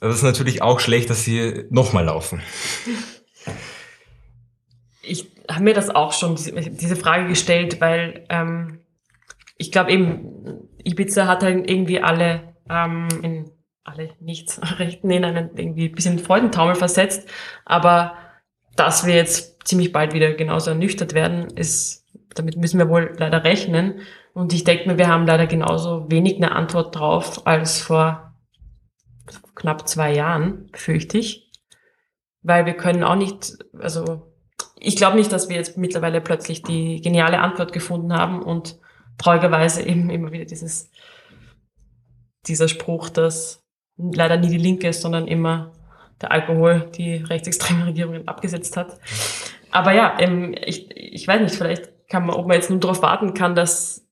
[0.00, 2.40] Das ist natürlich auch schlecht, dass sie nochmal laufen.
[5.50, 8.80] Habe mir das auch schon, diese Frage gestellt, weil ähm,
[9.58, 13.50] ich glaube eben, Ibiza hat halt irgendwie alle ähm, in
[13.84, 17.28] alle nichts Rechten in einen irgendwie ein bisschen Freudentaumel versetzt.
[17.64, 18.14] Aber
[18.76, 23.44] dass wir jetzt ziemlich bald wieder genauso ernüchtert werden, ist, damit müssen wir wohl leider
[23.44, 24.00] rechnen.
[24.32, 28.34] Und ich denke mir, wir haben leider genauso wenig eine Antwort drauf als vor
[29.54, 31.52] knapp zwei Jahren, fürchte ich.
[32.42, 34.33] Weil wir können auch nicht, also
[34.84, 38.78] ich glaube nicht, dass wir jetzt mittlerweile plötzlich die geniale Antwort gefunden haben und
[39.18, 40.90] traurigerweise eben immer wieder dieses,
[42.46, 43.64] dieser Spruch, dass
[43.96, 45.72] leider nie die Linke ist, sondern immer
[46.20, 48.98] der Alkohol die rechtsextreme Regierungen abgesetzt hat.
[49.70, 53.02] Aber ja, ähm, ich, ich weiß nicht, vielleicht kann man, ob man jetzt nur darauf
[53.02, 54.06] warten kann, dass,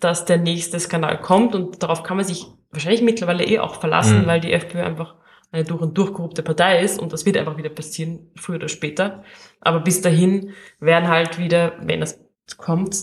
[0.00, 4.22] dass der nächste Skandal kommt und darauf kann man sich wahrscheinlich mittlerweile eh auch verlassen,
[4.22, 4.26] mhm.
[4.26, 5.14] weil die FPÖ einfach
[5.54, 8.68] eine durch und durch korrupte Partei ist und das wird einfach wieder passieren, früher oder
[8.68, 9.22] später.
[9.60, 12.18] Aber bis dahin werden halt wieder, wenn es
[12.56, 12.96] kommt,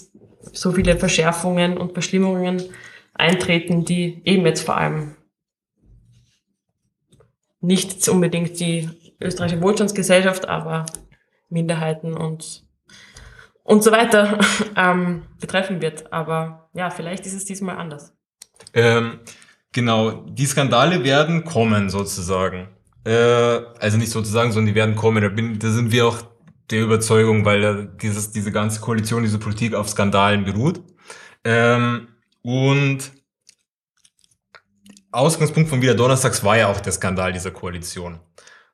[0.52, 2.62] so viele Verschärfungen und Verschlimmungen
[3.14, 5.16] eintreten, die eben jetzt vor allem
[7.62, 8.90] nicht unbedingt die
[9.20, 10.86] österreichische Wohlstandsgesellschaft, aber
[11.50, 12.66] Minderheiten und
[13.64, 14.40] und so weiter
[14.76, 16.12] ähm, betreffen wird.
[16.12, 18.14] Aber ja, vielleicht ist es diesmal anders.
[18.74, 19.20] Ähm,
[19.74, 22.68] Genau, die Skandale werden kommen sozusagen.
[23.06, 23.12] Äh,
[23.80, 25.24] also nicht sozusagen, sondern die werden kommen.
[25.24, 26.22] Da, bin, da sind wir auch
[26.70, 30.82] der Überzeugung, weil da dieses, diese ganze Koalition, diese Politik auf Skandalen beruht.
[31.44, 32.10] Ähm,
[32.42, 33.12] und
[35.12, 38.20] Ausgangspunkt von wieder Donnerstags war ja auch der Skandal dieser Koalition.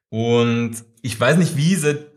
[0.10, 2.08] Und ich weiß nicht, wie sie,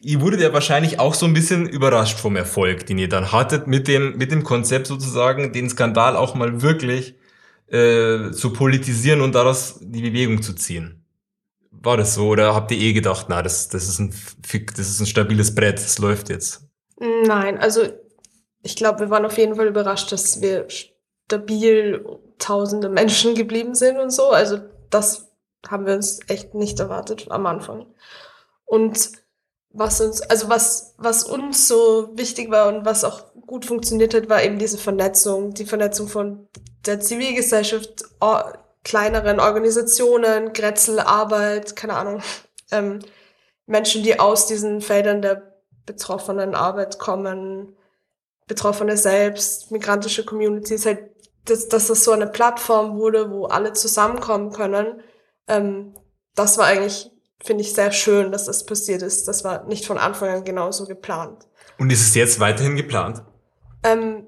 [0.00, 3.66] ihr wurdet ja wahrscheinlich auch so ein bisschen überrascht vom Erfolg, den ihr dann hattet
[3.66, 7.14] mit dem, mit dem Konzept sozusagen, den Skandal auch mal wirklich
[7.70, 11.04] äh, zu politisieren und daraus die Bewegung zu ziehen.
[11.70, 14.12] War das so oder habt ihr eh gedacht, na, das, das, ist, ein,
[14.76, 16.62] das ist ein stabiles Brett, das läuft jetzt?
[16.98, 17.82] Nein, also
[18.62, 22.04] ich glaube, wir waren auf jeden Fall überrascht, dass wir stabil
[22.38, 24.30] tausende Menschen geblieben sind und so.
[24.30, 24.58] Also
[24.90, 25.28] das
[25.66, 27.86] haben wir uns echt nicht erwartet am Anfang.
[28.64, 29.12] Und
[29.70, 34.28] was uns, also was, was uns so wichtig war und was auch gut funktioniert hat,
[34.28, 36.48] war eben diese Vernetzung, die Vernetzung von
[36.88, 42.22] der Zivilgesellschaft, or, kleineren Organisationen, Grätzl, Arbeit, keine Ahnung,
[42.70, 43.00] ähm,
[43.66, 47.76] Menschen, die aus diesen Feldern der betroffenen Arbeit kommen,
[48.46, 51.10] Betroffene selbst, migrantische Communities, halt,
[51.44, 55.02] dass, dass das so eine Plattform wurde, wo alle zusammenkommen können.
[55.48, 55.94] Ähm,
[56.34, 57.10] das war eigentlich,
[57.42, 59.28] finde ich, sehr schön, dass das passiert ist.
[59.28, 61.46] Das war nicht von Anfang an genauso geplant.
[61.78, 63.22] Und ist es jetzt weiterhin geplant?
[63.82, 64.26] Ähm,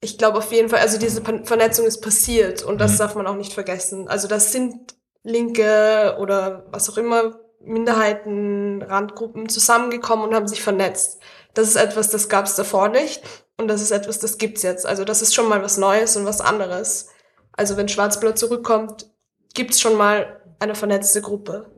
[0.00, 2.98] ich glaube auf jeden Fall, also diese Vernetzung ist passiert und das Mhm.
[2.98, 4.08] darf man auch nicht vergessen.
[4.08, 11.20] Also das sind Linke oder was auch immer, Minderheiten, Randgruppen zusammengekommen und haben sich vernetzt.
[11.52, 13.22] Das ist etwas, das gab es davor nicht
[13.58, 14.86] und das ist etwas, das gibt's jetzt.
[14.86, 17.08] Also das ist schon mal was Neues und was anderes.
[17.52, 19.10] Also wenn Schwarzblau zurückkommt,
[19.54, 21.70] gibt's schon mal eine vernetzte Gruppe.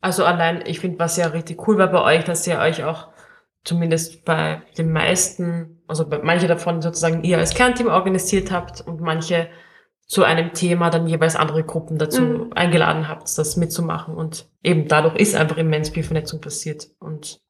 [0.00, 3.08] Also allein, ich finde, was ja richtig cool war bei euch, dass ihr euch auch
[3.64, 9.48] zumindest bei den meisten, also manche davon sozusagen ihr als Kernteam organisiert habt und manche
[10.06, 12.52] zu einem Thema dann jeweils andere Gruppen dazu Mhm.
[12.54, 14.14] eingeladen habt, das mitzumachen.
[14.14, 16.88] Und eben dadurch ist einfach immens viel Vernetzung passiert.
[16.98, 17.40] Und,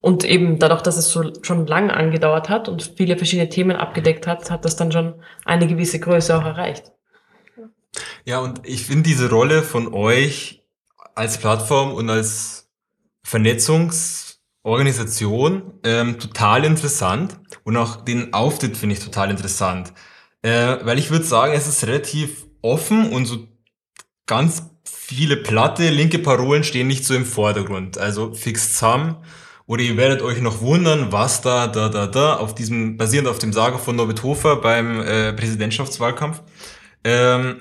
[0.00, 4.26] und eben dadurch, dass es so schon lang angedauert hat und viele verschiedene Themen abgedeckt
[4.26, 6.92] hat, hat das dann schon eine gewisse Größe auch erreicht.
[8.24, 10.64] Ja, und ich finde diese Rolle von euch
[11.14, 12.70] als Plattform und als
[14.62, 17.38] Vernetzungsorganisation ähm, total interessant.
[17.64, 19.92] Und auch den Auftritt finde ich total interessant.
[20.42, 23.48] Äh, weil ich würde sagen, es ist relativ offen und so
[24.26, 27.98] ganz viele platte linke Parolen stehen nicht so im Vordergrund.
[27.98, 29.16] Also fix zusammen.
[29.66, 33.38] Oder ihr werdet euch noch wundern, was da, da, da, da, auf diesem, basierend auf
[33.38, 36.40] dem Sagen von Norbert Hofer beim äh, Präsidentschaftswahlkampf.
[37.04, 37.60] Ähm,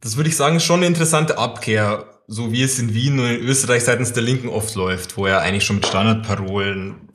[0.00, 3.26] das würde ich sagen, ist schon eine interessante Abkehr, so wie es in Wien und
[3.26, 7.08] in Österreich seitens der Linken oft läuft, wo ja eigentlich schon mit Standardparolen,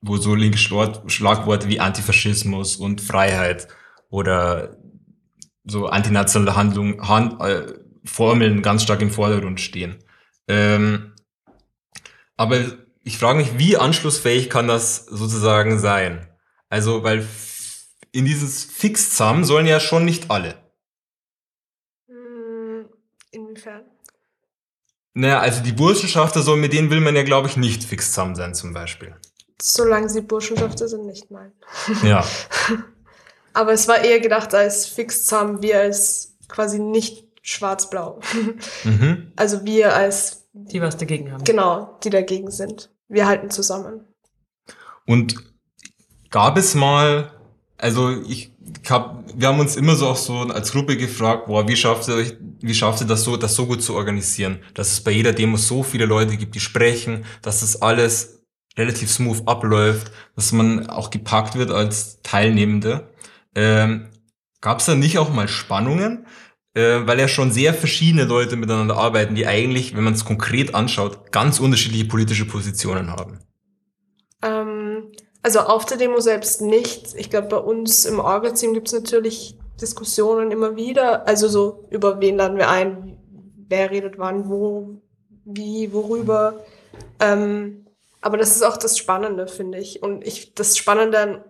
[0.00, 3.68] wo so linke Schlag- Schlagworte wie Antifaschismus und Freiheit
[4.10, 4.76] oder
[5.64, 7.74] so antinationale Handlungen, Hand, äh,
[8.04, 9.98] Formeln ganz stark im Vordergrund stehen.
[10.46, 11.14] Ähm,
[12.36, 12.58] aber
[13.02, 16.28] ich frage mich, wie anschlussfähig kann das sozusagen sein?
[16.68, 17.26] Also, weil
[18.12, 20.54] in dieses Fix zusammen sollen ja schon nicht alle.
[22.08, 22.88] Hm,
[23.30, 23.84] Inwiefern?
[25.18, 28.36] Naja, also die Burschenschafter sollen, mit denen will man ja, glaube ich, nicht fix zusammen
[28.36, 29.16] sein, zum Beispiel.
[29.60, 31.50] Solange sie Burschenschafter sind, nicht nein.
[32.04, 32.24] Ja.
[33.52, 38.20] Aber es war eher gedacht als fix zusammen, wir als quasi nicht schwarz-blau.
[38.84, 39.32] Mhm.
[39.36, 41.42] Also wir als, Die was dagegen haben.
[41.42, 42.90] genau, die dagegen sind.
[43.08, 44.04] Wir halten zusammen.
[45.04, 45.34] Und
[46.30, 47.32] gab es mal,
[47.76, 48.52] also ich
[48.88, 52.14] hab, wir haben uns immer so auch so als Gruppe gefragt, boah, wie schafft ihr
[52.14, 55.32] euch, wie schafft ihr das so, das so gut zu organisieren, dass es bei jeder
[55.32, 58.44] Demo so viele Leute gibt, die sprechen, dass das alles
[58.76, 63.10] relativ smooth abläuft, dass man auch gepackt wird als Teilnehmende.
[63.54, 64.08] Ähm,
[64.60, 66.26] Gab es da nicht auch mal Spannungen?
[66.74, 70.74] Äh, weil ja schon sehr verschiedene Leute miteinander arbeiten, die eigentlich, wenn man es konkret
[70.74, 73.40] anschaut, ganz unterschiedliche politische Positionen haben.
[74.42, 74.77] Ähm,
[75.42, 77.14] also auf der Demo selbst nicht.
[77.16, 81.26] Ich glaube, bei uns im Orga-Team gibt es natürlich Diskussionen immer wieder.
[81.26, 83.18] Also so, über wen laden wir ein,
[83.68, 85.00] wer redet wann, wo,
[85.44, 86.64] wie, worüber.
[87.20, 87.86] Ähm,
[88.20, 90.02] aber das ist auch das Spannende, finde ich.
[90.02, 91.44] Und ich, das Spannende an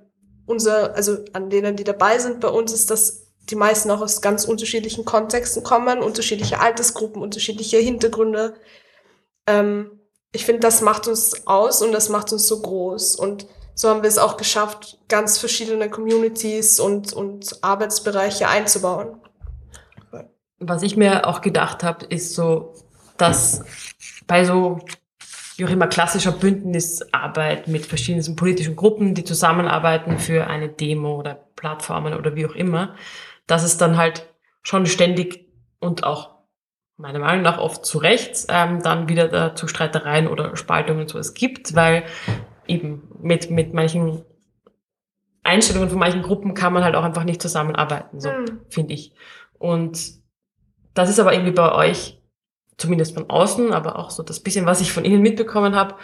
[0.47, 4.21] unser, also an denen, die dabei sind bei uns, ist, dass die meisten auch aus
[4.21, 8.55] ganz unterschiedlichen Kontexten kommen, unterschiedliche Altersgruppen, unterschiedliche Hintergründe.
[9.47, 10.01] Ähm,
[10.33, 13.17] ich finde, das macht uns aus und das macht uns so groß.
[13.17, 13.47] Und
[13.79, 19.21] so haben wir es auch geschafft, ganz verschiedene Communities und, und Arbeitsbereiche einzubauen.
[20.59, 22.75] Was ich mir auch gedacht habe, ist so,
[23.19, 23.65] dass
[24.27, 24.81] bei so,
[25.57, 31.37] wie auch immer, klassischer Bündnisarbeit mit verschiedenen politischen Gruppen, die zusammenarbeiten für eine Demo oder
[31.55, 32.97] Plattformen oder wie auch immer,
[33.47, 34.27] dass es dann halt
[34.63, 36.31] schon ständig und auch
[36.97, 41.35] meiner Meinung nach oft zu Recht ähm, dann wieder dazu Streitereien oder Spaltungen und sowas
[41.35, 42.03] gibt, weil
[42.69, 44.23] eben mit, mit manchen
[45.43, 48.61] Einstellungen von manchen Gruppen kann man halt auch einfach nicht zusammenarbeiten, so Hm.
[48.69, 49.13] finde ich.
[49.59, 49.99] Und
[50.95, 52.21] das ist aber irgendwie bei euch,
[52.77, 55.95] zumindest von außen, aber auch so das bisschen, was ich von Ihnen mitbekommen habe,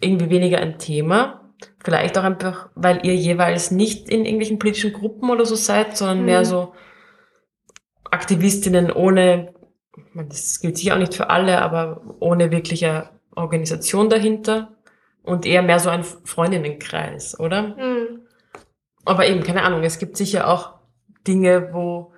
[0.00, 1.50] irgendwie weniger ein Thema.
[1.82, 6.20] Vielleicht auch einfach, weil ihr jeweils nicht in irgendwelchen politischen Gruppen oder so seid, sondern
[6.20, 6.24] Mhm.
[6.26, 6.72] mehr so
[8.10, 9.54] Aktivistinnen ohne,
[10.14, 14.72] das gilt sicher auch nicht für alle, aber ohne wirkliche Organisation dahinter
[15.30, 17.76] und eher mehr so ein Freundinnenkreis, oder?
[17.76, 18.26] Hm.
[19.04, 20.74] Aber eben, keine Ahnung, es gibt sicher auch
[21.26, 22.12] Dinge, wo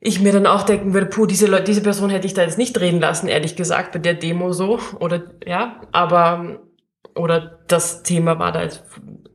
[0.00, 2.58] ich mir dann auch denken würde, puh, diese Leute, diese Person hätte ich da jetzt
[2.58, 4.78] nicht reden lassen, ehrlich gesagt, bei der Demo so.
[5.00, 6.60] Oder ja, aber
[7.14, 8.84] oder das Thema war da jetzt,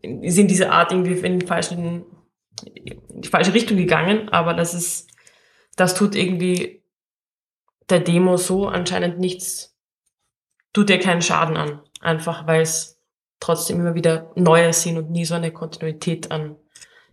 [0.02, 2.06] in diese Art irgendwie in die, falschen,
[2.66, 5.10] in die falsche Richtung gegangen, aber das ist,
[5.76, 6.84] das tut irgendwie
[7.90, 9.78] der Demo so anscheinend nichts,
[10.72, 11.82] tut dir keinen Schaden an.
[12.04, 13.02] Einfach weil es
[13.40, 16.58] trotzdem immer wieder neue sind und nie so eine Kontinuität an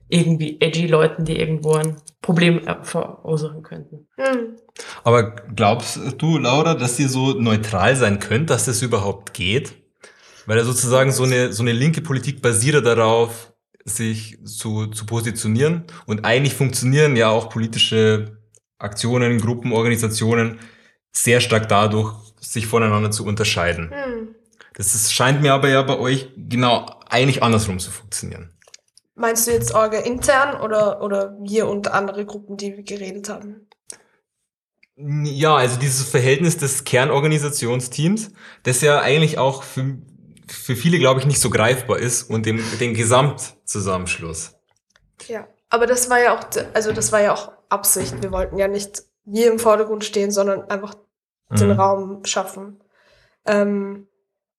[0.08, 4.08] irgendwie edgy Leuten, die irgendwo ein Problem äh, verursachen könnten.
[4.16, 4.56] Hm.
[5.04, 9.74] Aber glaubst du, Laura, dass ihr so neutral sein könnt, dass das überhaupt geht?
[10.46, 13.52] Weil ja sozusagen so eine, so eine linke Politik basiert darauf,
[13.84, 15.84] sich zu, zu positionieren.
[16.06, 18.38] Und eigentlich funktionieren ja auch politische
[18.78, 20.58] Aktionen, Gruppen, Organisationen
[21.12, 23.92] sehr stark dadurch, sich voneinander zu unterscheiden.
[23.92, 24.34] Hm.
[24.74, 28.52] Das ist, scheint mir aber ja bei euch genau eigentlich andersrum zu funktionieren.
[29.14, 33.68] Meinst du jetzt Orga intern oder, oder wir und andere Gruppen, die wir geredet haben?
[34.96, 39.98] Ja, also dieses Verhältnis des Kernorganisationsteams, das ja eigentlich auch für,
[40.46, 44.54] für viele, glaube ich, nicht so greifbar ist und dem, den Gesamtzusammenschluss.
[45.26, 46.44] Ja, aber das war ja auch,
[46.74, 48.22] also das war ja auch Absicht.
[48.22, 50.94] Wir wollten ja nicht wir im Vordergrund stehen, sondern einfach
[51.50, 51.80] den Mhm.
[51.80, 52.82] Raum schaffen.
[53.46, 54.06] Ähm,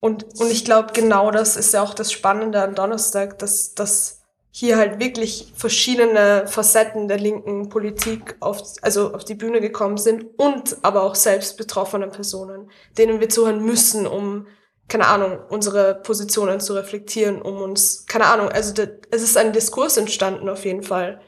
[0.02, 4.24] und, und ich glaube, genau das ist ja auch das Spannende an Donnerstag, dass, dass
[4.50, 10.26] hier halt wirklich verschiedene Facetten der linken Politik auf, also auf die Bühne gekommen sind
[10.38, 14.48] und aber auch selbst betroffene Personen, denen wir zuhören müssen, um,
[14.88, 19.54] keine Ahnung, unsere Positionen zu reflektieren, um uns, keine Ahnung, also da, es ist ein
[19.54, 21.22] Diskurs entstanden auf jeden Fall.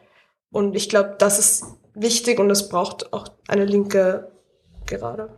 [0.52, 4.32] Und ich glaube, das ist wichtig und es braucht auch eine Linke
[4.88, 5.30] gerade.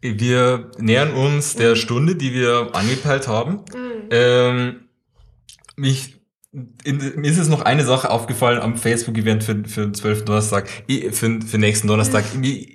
[0.00, 3.60] Wir nähern uns der Stunde, die wir angepeilt haben.
[4.10, 4.80] Ähm,
[5.76, 6.16] mich,
[6.84, 10.24] in, mir ist jetzt noch eine Sache aufgefallen am Facebook-Event für, für den 12.
[10.24, 10.68] Donnerstag,
[11.12, 12.34] für, für nächsten Donnerstag.
[12.34, 12.66] Mir,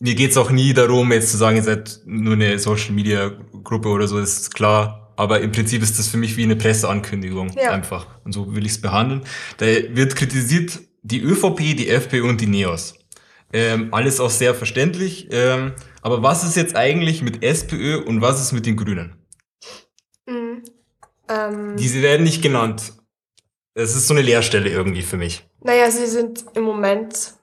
[0.00, 4.18] mir geht's auch nie darum, jetzt zu sagen, ihr seid nur eine Social-Media-Gruppe oder so,
[4.18, 5.12] ist klar.
[5.16, 7.72] Aber im Prinzip ist das für mich wie eine Presseankündigung Ja.
[7.72, 8.06] einfach.
[8.24, 9.22] Und so will ich es behandeln.
[9.58, 12.94] Da wird kritisiert die ÖVP, die FPÖ und die NEOS.
[13.52, 15.28] Ähm, alles auch sehr verständlich.
[15.30, 15.72] Ähm,
[16.02, 19.16] aber was ist jetzt eigentlich mit SPÖ und was ist mit den Grünen?
[20.26, 20.62] Mhm.
[21.28, 22.92] Ähm, Diese werden nicht genannt.
[23.74, 25.46] Es ist so eine Leerstelle irgendwie für mich.
[25.62, 27.34] naja, sie sind im Moment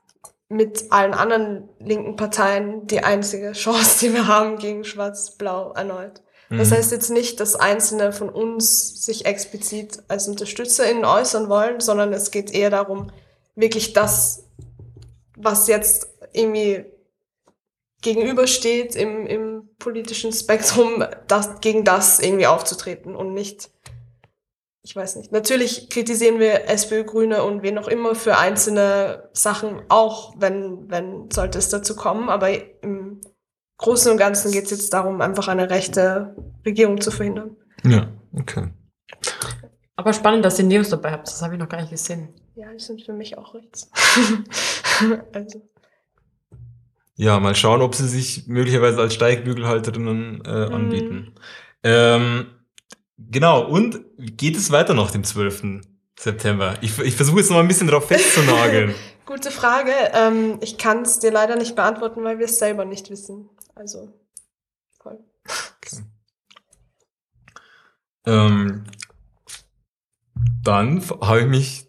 [0.50, 6.22] mit allen anderen linken Parteien die einzige Chance, die wir haben gegen Schwarz-Blau erneut.
[6.50, 6.76] Das Mhm.
[6.76, 12.32] heißt jetzt nicht, dass Einzelne von uns sich explizit als UnterstützerInnen äußern wollen, sondern es
[12.32, 13.12] geht eher darum,
[13.56, 14.46] wirklich das,
[15.38, 16.86] was jetzt irgendwie
[18.02, 23.72] gegenübersteht im, im politischen Spektrum, das, gegen das irgendwie aufzutreten und nicht,
[24.84, 25.32] ich weiß nicht.
[25.32, 31.30] Natürlich kritisieren wir SPÖ, Grüne und wen auch immer für einzelne Sachen auch, wenn, wenn
[31.32, 32.50] sollte es dazu kommen, aber
[32.84, 33.22] im
[33.78, 36.36] Großen und Ganzen geht es jetzt darum, einfach eine rechte
[36.66, 37.56] Regierung zu verhindern.
[37.84, 38.70] Ja, okay.
[39.96, 41.28] Aber spannend, dass ihr Neos dabei habt.
[41.28, 42.30] Das habe ich noch gar nicht gesehen.
[42.58, 43.92] Ja, die sind für mich auch rechts.
[45.32, 45.62] also,
[47.16, 51.36] Ja, mal schauen, ob sie sich möglicherweise als Steigbügelhalterinnen äh, anbieten.
[51.84, 52.48] Ähm,
[53.20, 55.82] genau, und geht es weiter nach dem 12.
[56.18, 56.80] September?
[56.82, 58.96] Ich, ich versuche jetzt noch mal ein bisschen drauf festzunageln.
[59.28, 59.92] gute Frage.
[60.14, 63.52] Ähm, ich kann es dir leider nicht beantworten, weil wir es selber nicht wissen.
[63.76, 64.12] Also,
[65.00, 65.20] voll.
[68.26, 68.86] ähm,
[70.64, 71.87] dann habe ich mich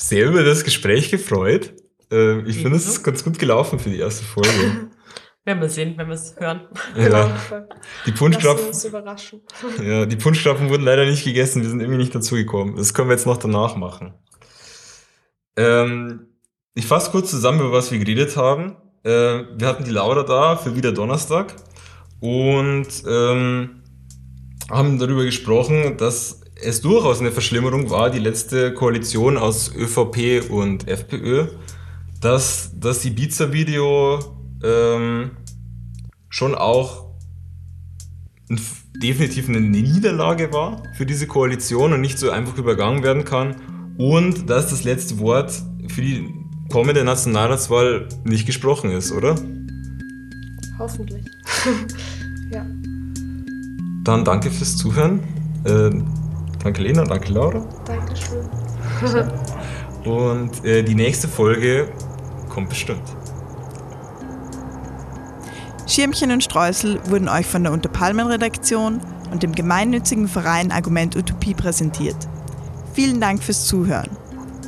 [0.00, 1.74] sehr über das Gespräch gefreut.
[2.10, 4.88] Ähm, ich finde, es ist ganz gut gelaufen für die erste Folge.
[5.44, 6.62] Werden wir sehen, wenn wir es hören.
[6.96, 7.38] Ja,
[8.06, 8.72] die Punschkrapfen,
[9.82, 11.62] ja, die Punschkrapfen wurden leider nicht gegessen.
[11.62, 12.76] Wir sind irgendwie nicht dazugekommen.
[12.76, 14.14] Das können wir jetzt noch danach machen.
[15.56, 16.26] Ähm,
[16.74, 18.76] ich fasse kurz zusammen, über was wir geredet haben.
[19.02, 19.10] Äh,
[19.56, 21.56] wir hatten die Laura da für wieder Donnerstag
[22.20, 23.82] und ähm,
[24.70, 30.88] haben darüber gesprochen, dass es durchaus eine Verschlimmerung war, die letzte Koalition aus ÖVP und
[30.88, 31.46] FPÖ,
[32.20, 34.18] dass das Ibiza-Video
[34.62, 35.30] ähm,
[36.28, 37.06] schon auch
[38.50, 38.60] ein,
[39.02, 43.56] definitiv eine Niederlage war für diese Koalition und nicht so einfach übergangen werden kann
[43.96, 45.52] und dass das letzte Wort
[45.88, 46.28] für die
[46.70, 49.34] kommende Nationalratswahl nicht gesprochen ist, oder?
[50.78, 51.24] Hoffentlich.
[52.50, 52.66] ja.
[54.04, 55.20] Dann danke fürs Zuhören.
[55.64, 55.90] Äh,
[56.62, 57.62] danke Lena, danke Laura.
[57.84, 58.48] Dankeschön.
[60.04, 61.92] Und äh, die nächste Folge
[62.48, 63.02] kommt bestimmt.
[65.86, 69.00] Schirmchen und Streusel wurden euch von der Unterpalmen-Redaktion
[69.32, 72.16] und dem gemeinnützigen Verein Argument Utopie präsentiert.
[72.94, 74.10] Vielen Dank fürs Zuhören.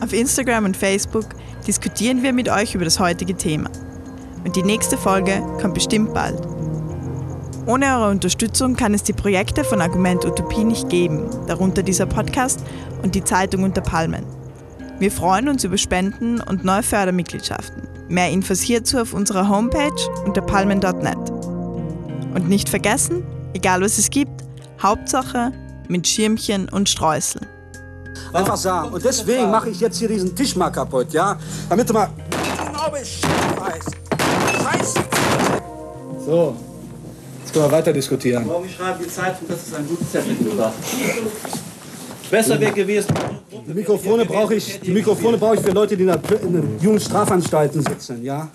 [0.01, 1.27] Auf Instagram und Facebook
[1.67, 3.71] diskutieren wir mit euch über das heutige Thema.
[4.45, 6.41] Und die nächste Folge kommt bestimmt bald.
[7.65, 12.61] Ohne eure Unterstützung kann es die Projekte von Argument Utopie nicht geben, darunter dieser Podcast
[13.03, 14.27] und die Zeitung Unter Palmen.
[14.99, 17.87] Wir freuen uns über Spenden und neue Fördermitgliedschaften.
[18.09, 19.93] Mehr Infos hierzu auf unserer Homepage
[20.27, 21.31] unter palmen.net.
[22.35, 23.23] Und nicht vergessen,
[23.55, 24.43] egal was es gibt,
[24.83, 25.53] Hauptsache
[25.87, 27.43] mit Schirmchen und Streusel.
[28.33, 28.93] Einfach sagen.
[28.93, 31.39] Und deswegen mache ich jetzt hier diesen Tisch mal kaputt, ja?
[31.69, 32.09] Damit du mal
[32.67, 32.91] genau.
[34.63, 35.01] Scheiße!
[36.27, 36.57] So,
[37.53, 38.47] können wir weiter diskutieren.
[38.47, 40.73] Morgen schreiben die Zeitung, dass es ein gutes Zettel war.
[42.31, 43.15] Besser wäre gewesen.
[43.69, 46.79] Die Mikrofone brauche ich, die Mikrofone brauche ich für Leute, die in, der, in den
[46.81, 48.49] Jugendstrafanstalten sitzen, ja?